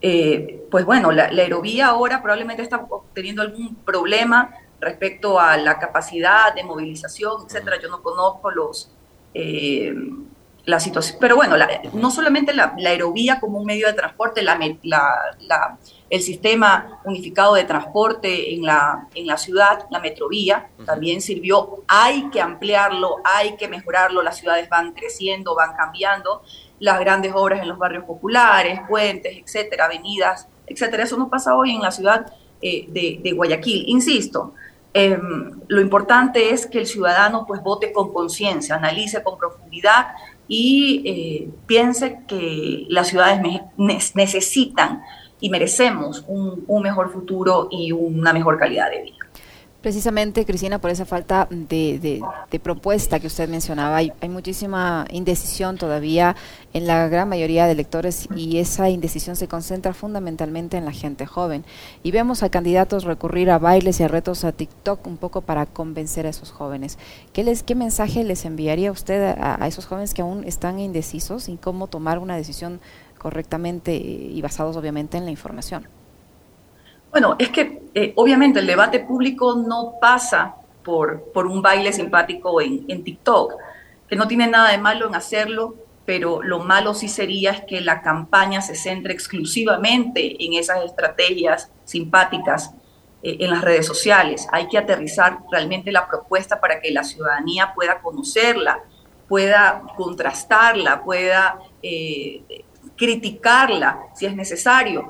eh, 0.00 0.64
pues 0.70 0.84
bueno, 0.84 1.10
la, 1.10 1.30
la 1.32 1.42
aerovía 1.42 1.88
ahora 1.88 2.22
probablemente 2.22 2.62
está 2.62 2.86
teniendo 3.12 3.42
algún 3.42 3.74
problema 3.74 4.54
respecto 4.80 5.40
a 5.40 5.56
la 5.56 5.78
capacidad 5.78 6.54
de 6.54 6.62
movilización, 6.62 7.42
etcétera. 7.46 7.78
Yo 7.82 7.88
no 7.88 8.02
conozco 8.02 8.50
los, 8.50 8.90
eh, 9.34 9.94
la 10.68 10.80
situación. 10.80 11.16
Pero 11.18 11.36
bueno, 11.36 11.56
no 11.94 12.10
solamente 12.10 12.52
la, 12.54 12.74
aerovía 12.76 13.40
como 13.40 13.58
un 13.58 13.64
medio 13.64 13.86
de 13.86 13.94
transporte, 13.94 14.42
la, 14.42 14.58
el 16.10 16.20
sistema 16.20 17.00
unificado 17.04 17.54
de 17.54 17.64
transporte 17.64 18.54
en 18.54 18.64
la, 18.64 19.08
en 19.14 19.26
la 19.26 19.38
ciudad, 19.38 19.86
la 19.90 19.98
metrovía, 19.98 20.68
también 20.84 21.22
sirvió. 21.22 21.84
Hay 21.88 22.28
que 22.28 22.42
ampliarlo, 22.42 23.16
hay 23.24 23.56
que 23.56 23.66
mejorarlo. 23.66 24.22
Las 24.22 24.36
ciudades 24.36 24.68
van 24.68 24.92
creciendo, 24.92 25.54
van 25.54 25.74
cambiando. 25.74 26.42
Las 26.80 27.00
grandes 27.00 27.32
obras 27.34 27.62
en 27.62 27.68
los 27.68 27.78
barrios 27.78 28.04
populares, 28.04 28.80
puentes, 28.86 29.38
etcétera, 29.38 29.86
avenidas, 29.86 30.48
etcétera. 30.66 31.02
Eso 31.02 31.16
no 31.16 31.30
pasa 31.30 31.56
hoy 31.56 31.76
en 31.76 31.80
la 31.80 31.90
ciudad 31.90 32.30
eh, 32.60 32.84
de, 32.88 33.20
de 33.22 33.32
Guayaquil. 33.32 33.84
Insisto, 33.86 34.52
Em, 35.00 35.60
lo 35.68 35.80
importante 35.80 36.50
es 36.50 36.66
que 36.66 36.80
el 36.80 36.86
ciudadano 36.86 37.46
pues 37.46 37.62
vote 37.62 37.92
con 37.92 38.12
conciencia, 38.12 38.74
analice 38.74 39.22
con 39.22 39.38
profundidad 39.38 40.08
y 40.48 41.02
eh, 41.06 41.50
piense 41.66 42.22
que 42.26 42.84
las 42.88 43.06
ciudades 43.06 43.40
necesitan 43.76 45.02
y 45.38 45.50
merecemos 45.50 46.24
un 46.26 46.82
mejor 46.82 47.12
futuro 47.12 47.68
y 47.70 47.92
una 47.92 48.32
mejor 48.32 48.58
calidad 48.58 48.90
de 48.90 49.02
vida. 49.02 49.17
Precisamente, 49.80 50.44
Cristina, 50.44 50.80
por 50.80 50.90
esa 50.90 51.04
falta 51.04 51.46
de, 51.50 52.20
propuesta 52.60 53.20
que 53.20 53.28
usted 53.28 53.48
mencionaba, 53.48 53.98
hay, 53.98 54.12
muchísima 54.28 55.06
indecisión 55.12 55.78
todavía 55.78 56.34
en 56.72 56.88
la 56.88 57.06
gran 57.06 57.28
mayoría 57.28 57.64
de 57.66 57.72
electores 57.72 58.28
y 58.34 58.58
esa 58.58 58.90
indecisión 58.90 59.36
se 59.36 59.46
concentra 59.46 59.94
fundamentalmente 59.94 60.76
en 60.76 60.84
la 60.84 60.90
gente 60.90 61.26
joven. 61.26 61.64
Y 62.02 62.10
vemos 62.10 62.42
a 62.42 62.50
candidatos 62.50 63.04
recurrir 63.04 63.52
a 63.52 63.60
bailes 63.60 64.00
y 64.00 64.02
a 64.02 64.08
retos 64.08 64.42
a 64.42 64.50
TikTok 64.50 65.06
un 65.06 65.16
poco 65.16 65.42
para 65.42 65.64
convencer 65.64 66.26
a 66.26 66.30
esos 66.30 66.50
jóvenes. 66.50 66.98
¿Qué, 67.32 67.44
les, 67.44 67.62
qué 67.62 67.76
mensaje 67.76 68.24
les 68.24 68.44
enviaría 68.46 68.90
usted 68.90 69.36
a, 69.38 69.62
a 69.62 69.68
esos 69.68 69.86
jóvenes 69.86 70.12
que 70.12 70.22
aún 70.22 70.42
están 70.42 70.80
indecisos 70.80 71.48
y 71.48 71.56
cómo 71.56 71.86
tomar 71.86 72.18
una 72.18 72.36
decisión 72.36 72.80
correctamente 73.16 73.94
y 73.94 74.42
basados 74.42 74.76
obviamente 74.76 75.18
en 75.18 75.24
la 75.24 75.30
información? 75.30 75.97
Bueno, 77.10 77.36
es 77.38 77.48
que 77.50 77.82
eh, 77.94 78.12
obviamente 78.16 78.60
el 78.60 78.66
debate 78.66 79.00
público 79.00 79.54
no 79.54 79.94
pasa 80.00 80.54
por, 80.82 81.32
por 81.32 81.46
un 81.46 81.62
baile 81.62 81.92
simpático 81.92 82.60
en, 82.60 82.84
en, 82.88 83.02
TikTok, 83.02 83.54
que 84.08 84.16
no 84.16 84.28
tiene 84.28 84.46
nada 84.46 84.70
de 84.70 84.78
malo 84.78 85.06
en 85.06 85.14
hacerlo, 85.14 85.74
pero 86.04 86.42
lo 86.42 86.60
malo 86.60 86.94
sí 86.94 87.08
sería 87.08 87.50
es 87.50 87.60
que 87.62 87.80
la 87.80 88.00
campaña 88.00 88.62
se 88.62 88.74
centre 88.74 89.12
exclusivamente 89.12 90.42
en 90.42 90.54
esas 90.54 90.84
estrategias 90.84 91.70
simpáticas 91.84 92.72
eh, 93.22 93.36
en 93.40 93.50
las 93.50 93.62
redes 93.62 93.86
sociales. 93.86 94.46
Hay 94.52 94.68
que 94.68 94.78
aterrizar 94.78 95.40
realmente 95.50 95.90
la 95.90 96.06
propuesta 96.06 96.60
para 96.60 96.80
que 96.80 96.92
la 96.92 97.04
ciudadanía 97.04 97.74
pueda 97.74 98.00
conocerla, 98.00 98.80
pueda 99.28 99.82
contrastarla, 99.96 101.02
pueda 101.02 101.58
eh, 101.82 102.42
criticarla 102.96 104.00
si 104.14 104.26
es 104.26 104.36
necesario 104.36 105.08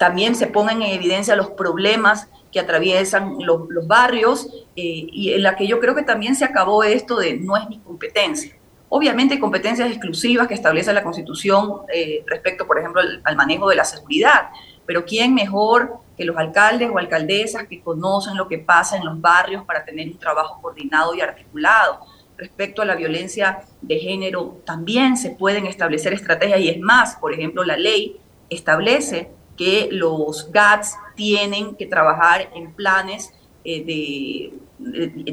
también 0.00 0.34
se 0.34 0.46
pongan 0.46 0.80
en 0.80 0.92
evidencia 0.92 1.36
los 1.36 1.50
problemas 1.50 2.30
que 2.50 2.58
atraviesan 2.58 3.36
los, 3.40 3.86
barrios 3.86 4.46
eh, 4.74 5.06
y 5.12 5.34
en 5.34 5.42
la 5.42 5.56
que 5.56 5.66
yo 5.66 5.78
creo 5.78 5.94
que 5.94 6.02
también 6.02 6.34
se 6.34 6.46
acabó 6.46 6.82
esto 6.82 7.16
de 7.16 7.36
no 7.36 7.54
es 7.54 7.68
mi 7.68 7.80
competencia. 7.80 8.56
Obviamente 8.88 9.34
hay 9.34 9.40
competencias 9.40 9.90
exclusivas 9.90 10.48
que 10.48 10.54
establece 10.54 10.90
la 10.94 11.02
Constitución 11.02 11.82
eh, 11.92 12.24
respecto, 12.26 12.66
por 12.66 12.78
ejemplo, 12.78 13.02
al, 13.24 13.36
manejo 13.36 13.68
de 13.68 13.76
la 13.76 13.84
seguridad, 13.84 14.48
pero 14.86 15.04
¿quién 15.04 15.34
mejor 15.34 15.98
que 16.16 16.24
los 16.24 16.38
alcaldes 16.38 16.88
o 16.90 16.96
alcaldesas 16.96 17.64
que 17.68 17.82
conocen 17.82 18.38
lo 18.38 18.48
que 18.48 18.56
pasa 18.56 18.96
en 18.96 19.04
los 19.04 19.20
barrios 19.20 19.64
para 19.66 19.84
tener 19.84 20.08
un 20.08 20.18
trabajo 20.18 20.62
coordinado 20.62 21.14
y 21.14 21.20
articulado? 21.20 22.06
Respecto 22.38 22.80
a 22.80 22.86
la 22.86 22.94
violencia 22.94 23.64
de 23.82 23.98
género, 23.98 24.62
también 24.64 25.18
se 25.18 25.28
pueden 25.28 25.66
establecer 25.66 26.14
estrategias 26.14 26.58
y 26.60 26.70
es 26.70 26.80
más, 26.80 27.16
por 27.16 27.34
ejemplo, 27.34 27.64
la 27.64 27.76
ley 27.76 28.18
establece 28.48 29.38
que 29.60 29.90
los 29.92 30.50
GATS 30.50 30.96
tienen 31.14 31.74
que 31.74 31.84
trabajar 31.84 32.48
en 32.54 32.72
planes, 32.72 33.30
eh, 33.62 33.84
de, 33.84 34.54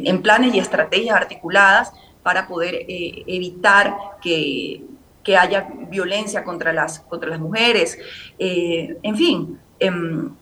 en 0.10 0.22
planes 0.22 0.54
y 0.54 0.60
estrategias 0.60 1.16
articuladas 1.16 1.94
para 2.24 2.46
poder 2.46 2.76
eh, 2.76 3.24
evitar 3.26 3.96
que, 4.22 4.84
que, 5.24 5.38
haya 5.38 5.70
violencia 5.90 6.44
contra 6.44 6.74
las, 6.74 7.00
contra 7.00 7.30
las 7.30 7.40
mujeres. 7.40 7.98
Eh, 8.38 8.98
en 9.02 9.16
fin, 9.16 9.62
em, 9.80 10.36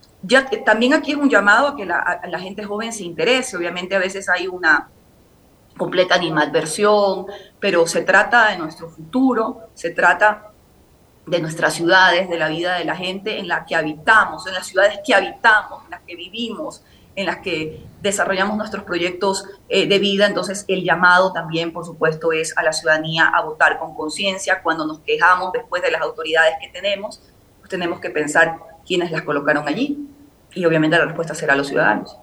también 0.66 0.96
aquí 0.96 1.12
es 1.12 1.18
un 1.18 1.30
llamado 1.30 1.68
a 1.68 1.76
que 1.76 1.86
la, 1.86 2.22
la, 2.28 2.40
gente 2.40 2.64
joven 2.64 2.92
se 2.92 3.04
interese. 3.04 3.56
Obviamente 3.56 3.96
a 3.96 4.00
veces 4.00 4.28
hay 4.30 4.48
una 4.48 4.90
completa 5.78 6.16
animadversión, 6.16 7.28
pero 7.60 7.86
se 7.86 8.02
trata 8.02 8.50
de 8.50 8.58
nuestro 8.58 8.90
futuro, 8.90 9.70
se 9.76 9.92
trata 9.92 10.55
de 11.26 11.40
nuestras 11.40 11.74
ciudades, 11.74 12.30
de 12.30 12.38
la 12.38 12.50
vida 12.50 12.76
de 12.76 12.86
la 12.86 12.96
gente 12.96 13.40
en 13.40 13.48
la 13.48 13.66
que 13.66 13.76
habitamos, 13.76 14.46
en 14.48 14.54
las 14.54 14.68
ciudades 14.68 15.00
que 15.06 15.14
habitamos, 15.14 15.84
en 15.86 15.92
las 15.92 16.02
que 16.02 16.16
vivimos, 16.16 16.84
en 17.16 17.26
las 17.26 17.38
que 17.38 17.84
desarrollamos 18.02 18.58
nuestros 18.58 18.84
proyectos 18.84 19.46
eh, 19.70 19.88
de 19.88 20.00
vida. 20.00 20.28
Entonces, 20.28 20.66
el 20.68 20.84
llamado 20.84 21.32
también, 21.34 21.72
por 21.72 21.86
supuesto, 21.86 22.32
es 22.32 22.56
a 22.58 22.64
la 22.64 22.74
ciudadanía 22.74 23.28
a 23.28 23.42
votar 23.42 23.80
con 23.80 23.96
conciencia. 23.96 24.62
Cuando 24.62 24.86
nos 24.86 25.00
quejamos 25.00 25.52
después 25.54 25.82
de 25.82 25.92
las 25.92 26.02
autoridades 26.02 26.56
que 26.62 26.68
tenemos, 26.70 27.22
pues 27.60 27.70
tenemos 27.70 28.00
que 28.00 28.10
pensar 28.10 28.58
quiénes 28.86 29.12
las 29.12 29.24
colocaron 29.24 29.68
allí. 29.68 30.08
Y 30.54 30.66
obviamente 30.66 30.98
la 30.98 31.06
respuesta 31.06 31.34
será 31.34 31.54
a 31.54 31.56
los 31.56 31.68
ciudadanos. 31.68 32.18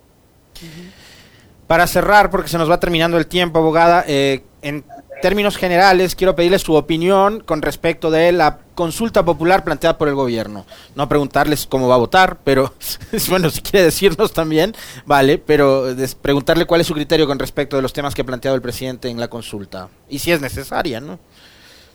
Para 1.67 1.87
cerrar, 1.87 2.31
porque 2.31 2.49
se 2.49 2.59
nos 2.59 2.71
va 2.71 2.79
terminando 2.79 3.17
el 3.17 3.27
tiempo, 3.27 3.59
abogada, 3.59 4.05
eh, 4.07 4.45
en 4.61 4.85
términos 5.23 5.57
generales, 5.57 6.15
quiero 6.15 6.37
pedirle 6.37 6.59
su 6.59 6.75
opinión 6.75 7.41
con 7.41 7.63
respecto 7.63 8.11
de 8.11 8.33
la 8.33 8.59
consulta 8.75 9.25
popular 9.25 9.65
planteada 9.65 9.97
por 9.97 10.09
el 10.09 10.15
gobierno. 10.15 10.67
No 10.95 11.09
preguntarles 11.09 11.67
cómo 11.67 11.89
va 11.89 11.95
a 11.95 11.99
votar, 11.99 12.37
pero 12.45 12.75
bueno, 13.31 13.49
si 13.49 13.63
quiere 13.63 13.87
decirnos 13.87 14.35
también, 14.35 14.75
vale, 15.07 15.39
pero 15.39 15.87
preguntarle 16.21 16.67
cuál 16.67 16.83
es 16.83 16.87
su 16.87 16.95
criterio 16.95 17.27
con 17.27 17.39
respecto 17.39 17.77
de 17.77 17.83
los 17.83 17.95
temas 17.95 18.15
que 18.15 18.21
ha 18.21 18.27
planteado 18.27 18.55
el 18.55 18.61
presidente 18.61 19.09
en 19.09 19.19
la 19.19 19.29
consulta 19.29 19.89
y 20.11 20.19
si 20.19 20.33
es 20.33 20.43
necesaria, 20.43 21.01
¿no? 21.01 21.19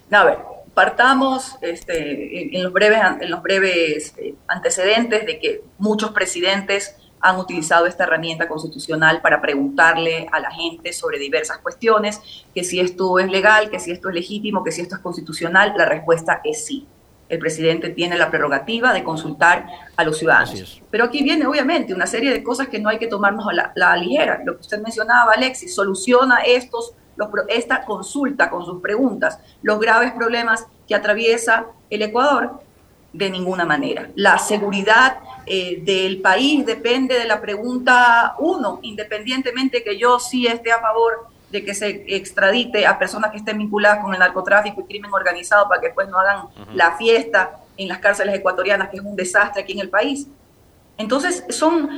A 0.09 0.23
ver, 0.23 0.37
partamos 0.73 1.55
este, 1.61 2.55
en, 2.55 2.63
los 2.63 2.71
breves, 2.71 3.01
en 3.19 3.29
los 3.29 3.43
breves 3.43 4.15
eh, 4.17 4.35
antecedentes 4.47 5.25
de 5.25 5.39
que 5.39 5.61
muchos 5.77 6.11
presidentes 6.11 6.95
han 7.19 7.37
utilizado 7.37 7.85
esta 7.85 8.03
herramienta 8.03 8.47
constitucional 8.47 9.21
para 9.21 9.41
preguntarle 9.41 10.27
a 10.31 10.39
la 10.39 10.51
gente 10.51 10.93
sobre 10.93 11.19
diversas 11.19 11.57
cuestiones, 11.59 12.21
que 12.53 12.63
si 12.63 12.79
esto 12.79 13.19
es 13.19 13.29
legal, 13.29 13.69
que 13.69 13.79
si 13.79 13.91
esto 13.91 14.09
es 14.09 14.15
legítimo, 14.15 14.63
que 14.63 14.71
si 14.71 14.81
esto 14.81 14.95
es 14.95 15.01
constitucional, 15.01 15.73
la 15.77 15.85
respuesta 15.85 16.41
es 16.43 16.65
sí. 16.65 16.87
El 17.29 17.39
presidente 17.39 17.89
tiene 17.89 18.17
la 18.17 18.29
prerrogativa 18.29 18.93
de 18.93 19.03
consultar 19.03 19.67
a 19.97 20.03
los 20.05 20.17
ciudadanos. 20.17 20.81
Pero 20.89 21.03
aquí 21.05 21.23
viene, 21.23 21.45
obviamente, 21.45 21.93
una 21.93 22.07
serie 22.07 22.31
de 22.31 22.41
cosas 22.41 22.69
que 22.69 22.79
no 22.79 22.87
hay 22.87 22.99
que 22.99 23.07
tomarnos 23.07 23.47
a 23.49 23.53
la, 23.53 23.71
la 23.75 23.97
ligera. 23.97 24.41
Lo 24.45 24.55
que 24.55 24.61
usted 24.61 24.81
mencionaba, 24.81 25.33
Alexis, 25.33 25.75
soluciona 25.75 26.37
estos, 26.45 26.93
los, 27.17 27.29
esta 27.49 27.83
consulta 27.83 28.49
con 28.49 28.65
sus 28.65 28.81
preguntas, 28.81 29.39
los 29.61 29.77
graves 29.77 30.13
problemas 30.13 30.67
que 30.87 30.95
atraviesa 30.95 31.65
el 31.89 32.01
Ecuador, 32.01 32.61
de 33.17 33.29
ninguna 33.29 33.65
manera. 33.65 34.09
La 34.15 34.37
seguridad 34.37 35.17
eh, 35.45 35.81
del 35.81 36.21
país 36.21 36.65
depende 36.65 37.17
de 37.17 37.25
la 37.25 37.41
pregunta 37.41 38.35
uno, 38.39 38.79
independientemente 38.83 39.83
que 39.83 39.97
yo 39.97 40.19
sí 40.19 40.45
esté 40.45 40.71
a 40.71 40.79
favor 40.79 41.27
de 41.49 41.63
que 41.63 41.73
se 41.73 42.03
extradite 42.15 42.85
a 42.85 42.99
personas 42.99 43.31
que 43.31 43.37
estén 43.37 43.57
vinculadas 43.57 44.03
con 44.03 44.13
el 44.13 44.19
narcotráfico 44.19 44.81
y 44.81 44.83
crimen 44.83 45.11
organizado 45.13 45.67
para 45.67 45.81
que 45.81 45.87
después 45.87 46.09
no 46.09 46.19
hagan 46.19 46.47
la 46.73 46.97
fiesta 46.97 47.59
en 47.77 47.87
las 47.87 47.99
cárceles 47.99 48.35
ecuatorianas, 48.35 48.89
que 48.89 48.97
es 48.97 49.03
un 49.03 49.15
desastre 49.15 49.63
aquí 49.63 49.73
en 49.73 49.79
el 49.79 49.89
país. 49.89 50.27
Entonces, 50.97 51.43
son, 51.49 51.89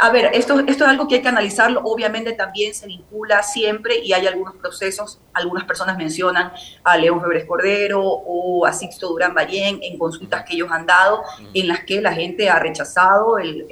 a 0.00 0.10
ver, 0.10 0.30
esto, 0.32 0.60
esto 0.60 0.84
es 0.84 0.90
algo 0.90 1.06
que 1.06 1.16
hay 1.16 1.22
que 1.22 1.28
analizarlo, 1.28 1.82
obviamente 1.84 2.32
también 2.32 2.74
se 2.74 2.86
vincula 2.86 3.42
siempre 3.42 3.98
y 3.98 4.14
hay 4.14 4.26
algunos 4.26 4.56
procesos, 4.56 5.20
algunas 5.34 5.64
personas 5.64 5.98
mencionan 5.98 6.52
a 6.82 6.96
León 6.96 7.20
Febres 7.20 7.44
Cordero 7.44 8.02
o 8.02 8.64
a 8.64 8.72
Sixto 8.72 9.08
Durán 9.08 9.34
Ballén 9.34 9.80
en 9.82 9.98
consultas 9.98 10.44
que 10.44 10.54
ellos 10.54 10.70
han 10.72 10.86
dado, 10.86 11.22
en 11.52 11.68
las 11.68 11.80
que 11.80 12.00
la 12.00 12.14
gente 12.14 12.48
ha 12.48 12.58
rechazado 12.58 13.38
el, 13.38 13.66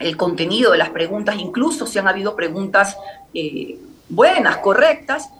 el, 0.00 0.16
contenido 0.16 0.72
de 0.72 0.78
las 0.78 0.90
preguntas, 0.90 1.36
incluso 1.38 1.86
si 1.86 2.00
han 2.00 2.08
habido 2.08 2.34
preguntas 2.34 2.96
eh, 3.34 3.78
buenas, 4.08 4.56
correctas, 4.58 5.30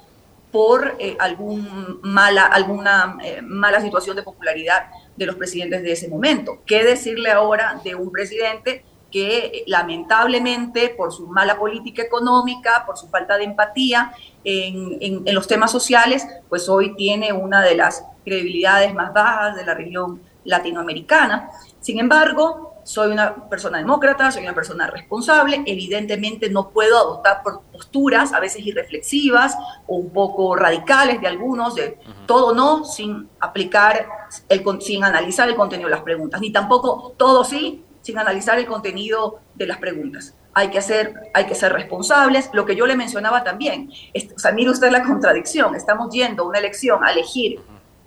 por 0.53 0.97
eh, 0.99 1.17
algún 1.19 2.01
mala, 2.03 2.45
alguna 2.45 3.19
eh, 3.23 3.43
mala 3.43 3.81
situación 3.81 4.17
de 4.17 4.23
popularidad 4.23 4.87
de 5.19 5.27
los 5.27 5.35
presidentes 5.35 5.83
de 5.83 5.93
ese 5.93 6.09
momento. 6.09 6.61
¿Qué 6.65 6.85
decirle 6.85 7.31
ahora 7.31 7.81
de 7.85 7.95
un 7.97 8.11
presidente 8.13 8.85
que 9.11 9.65
lamentablemente 9.67 10.91
por 10.91 11.13
su 11.13 11.27
mala 11.27 11.59
política 11.59 12.03
económica, 12.03 12.85
por 12.87 12.97
su 12.97 13.09
falta 13.09 13.37
de 13.37 13.45
empatía 13.45 14.13
en, 14.45 15.25
los 15.35 15.49
temas 15.49 15.73
sociales, 15.73 16.27
pues 16.49 16.69
hoy 16.69 16.95
tiene 16.95 17.33
una 17.33 17.63
de 17.63 17.75
las 17.75 18.05
credibilidades 18.25 18.95
más 18.95 19.13
bajas 19.13 19.57
de 19.57 19.65
la 19.65 19.75
región 19.75 20.21
latinoamericana. 20.45 21.51
Sin 21.81 21.99
embargo, 21.99 22.75
soy 22.89 23.13
una 23.13 23.35
persona 23.51 23.77
demócrata, 23.77 24.31
soy 24.31 24.45
una 24.45 24.55
persona 24.55 24.87
responsable, 24.87 25.63
evidentemente 25.67 26.49
no 26.49 26.71
puedo 26.71 26.97
adoptar 26.97 27.43
posturas 27.71 28.33
a 28.33 28.41
veces 28.41 28.65
irreflexivas 28.65 29.59
o 29.87 29.97
un 29.97 30.11
poco 30.11 30.57
radicales 30.57 31.21
de 31.21 31.27
algunos, 31.27 31.75
de 31.75 31.99
todo 32.25 32.55
no, 32.55 32.87
sin 32.87 33.29
aplicar, 33.41 34.09
el, 34.49 34.65
sin 34.81 35.05
analizar 35.05 35.51
el 35.51 35.55
contenido 35.55 35.91
de 35.91 35.97
las 35.97 36.03
preguntas, 36.03 36.41
ni 36.41 36.51
tampoco 36.51 37.13
todo 37.19 37.45
sí, 37.45 37.85
sin 38.01 38.17
analizar 38.17 38.59
el 38.59 38.65
contenido 38.65 39.41
de 39.55 39.67
las 39.67 39.77
preguntas. 39.77 40.35
Hay 40.55 40.71
que, 40.71 40.79
hacer, 40.79 41.13
hay 41.35 41.45
que 41.45 41.55
ser 41.55 41.75
responsables. 41.75 42.49
Lo 42.55 42.65
que 42.65 42.75
yo 42.75 42.87
le 42.87 42.97
mencionaba 42.97 43.45
también, 43.45 43.91
o 44.35 44.39
sea, 44.39 44.53
mire 44.53 44.71
usted 44.71 44.91
la 44.91 45.03
contradicción, 45.03 45.75
estamos 45.75 46.11
yendo 46.11 46.45
a 46.45 46.47
una 46.47 46.59
elección 46.59 47.05
a 47.05 47.13
elegir 47.13 47.61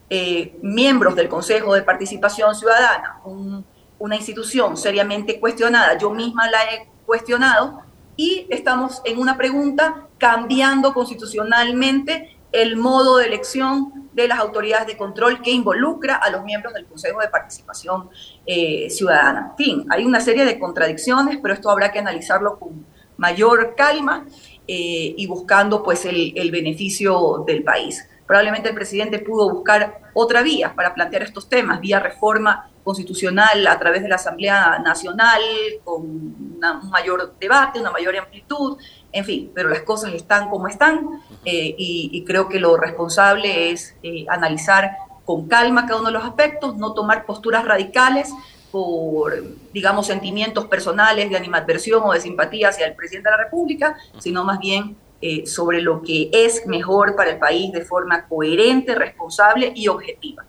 eh, 0.09 0.57
miembros 0.63 1.15
del 1.15 1.29
Consejo 1.29 1.75
de 1.75 1.83
Participación 1.83 2.55
Ciudadana, 2.55 3.21
un 3.23 3.63
una 4.01 4.15
institución 4.15 4.77
seriamente 4.77 5.39
cuestionada, 5.39 5.95
yo 5.95 6.09
misma 6.09 6.49
la 6.49 6.63
he 6.63 6.89
cuestionado, 7.05 7.83
y 8.15 8.47
estamos 8.49 8.99
en 9.05 9.19
una 9.19 9.37
pregunta 9.37 10.07
cambiando 10.17 10.93
constitucionalmente 10.93 12.35
el 12.51 12.77
modo 12.77 13.17
de 13.17 13.27
elección 13.27 14.09
de 14.11 14.27
las 14.27 14.39
autoridades 14.39 14.87
de 14.87 14.97
control 14.97 15.41
que 15.41 15.51
involucra 15.51 16.15
a 16.15 16.31
los 16.31 16.43
miembros 16.43 16.73
del 16.73 16.87
Consejo 16.87 17.21
de 17.21 17.29
Participación 17.29 18.09
eh, 18.45 18.89
Ciudadana. 18.89 19.51
En 19.51 19.57
fin, 19.57 19.85
hay 19.89 20.03
una 20.03 20.19
serie 20.19 20.45
de 20.45 20.59
contradicciones, 20.59 21.37
pero 21.41 21.53
esto 21.53 21.69
habrá 21.69 21.91
que 21.91 21.99
analizarlo 21.99 22.57
con 22.57 22.85
mayor 23.17 23.75
calma 23.77 24.25
eh, 24.67 25.13
y 25.15 25.27
buscando 25.27 25.83
pues 25.83 26.05
el, 26.05 26.33
el 26.35 26.49
beneficio 26.49 27.43
del 27.45 27.63
país. 27.63 28.07
Probablemente 28.25 28.69
el 28.69 28.75
presidente 28.75 29.19
pudo 29.19 29.49
buscar 29.49 30.11
otra 30.13 30.41
vía 30.41 30.73
para 30.75 30.93
plantear 30.95 31.21
estos 31.21 31.47
temas, 31.47 31.79
vía 31.79 31.99
reforma 31.99 32.70
constitucional 32.83 33.65
a 33.67 33.77
través 33.79 34.03
de 34.03 34.09
la 34.09 34.15
Asamblea 34.15 34.79
Nacional, 34.79 35.41
con 35.83 36.01
un 36.01 36.89
mayor 36.89 37.35
debate, 37.39 37.79
una 37.79 37.91
mayor 37.91 38.15
amplitud, 38.17 38.77
en 39.11 39.25
fin, 39.25 39.51
pero 39.53 39.69
las 39.69 39.81
cosas 39.81 40.13
están 40.13 40.49
como 40.49 40.67
están 40.67 41.21
eh, 41.45 41.75
y, 41.77 42.23
creo 42.25 42.47
que 42.47 42.59
lo 42.59 42.77
responsable 42.77 43.71
es 43.71 43.95
eh, 44.03 44.25
analizar 44.29 44.91
con 45.25 45.47
calma 45.47 45.85
cada 45.85 45.99
uno 45.99 46.07
de 46.07 46.13
los 46.13 46.23
aspectos, 46.23 46.77
no 46.77 46.93
tomar 46.93 47.25
posturas 47.25 47.65
radicales 47.65 48.29
por, 48.71 49.33
digamos, 49.73 50.07
sentimientos 50.07 50.65
personales 50.65 51.29
de 51.29 51.35
animadversión 51.35 52.03
o 52.03 52.13
de 52.13 52.21
simpatía 52.21 52.69
hacia 52.69 52.87
el 52.87 52.95
presidente 52.95 53.29
de 53.29 53.37
la 53.37 53.43
República, 53.43 53.97
sino 54.19 54.45
más 54.45 54.59
bien 54.59 54.95
eh, 55.21 55.45
sobre 55.45 55.81
lo 55.81 56.01
que 56.01 56.29
es 56.31 56.65
mejor 56.65 57.15
para 57.15 57.31
el 57.31 57.37
país 57.37 57.71
de 57.71 57.85
forma 57.85 58.27
coherente, 58.27 58.95
responsable 58.95 59.71
y 59.75 59.87
objetiva. 59.87 60.45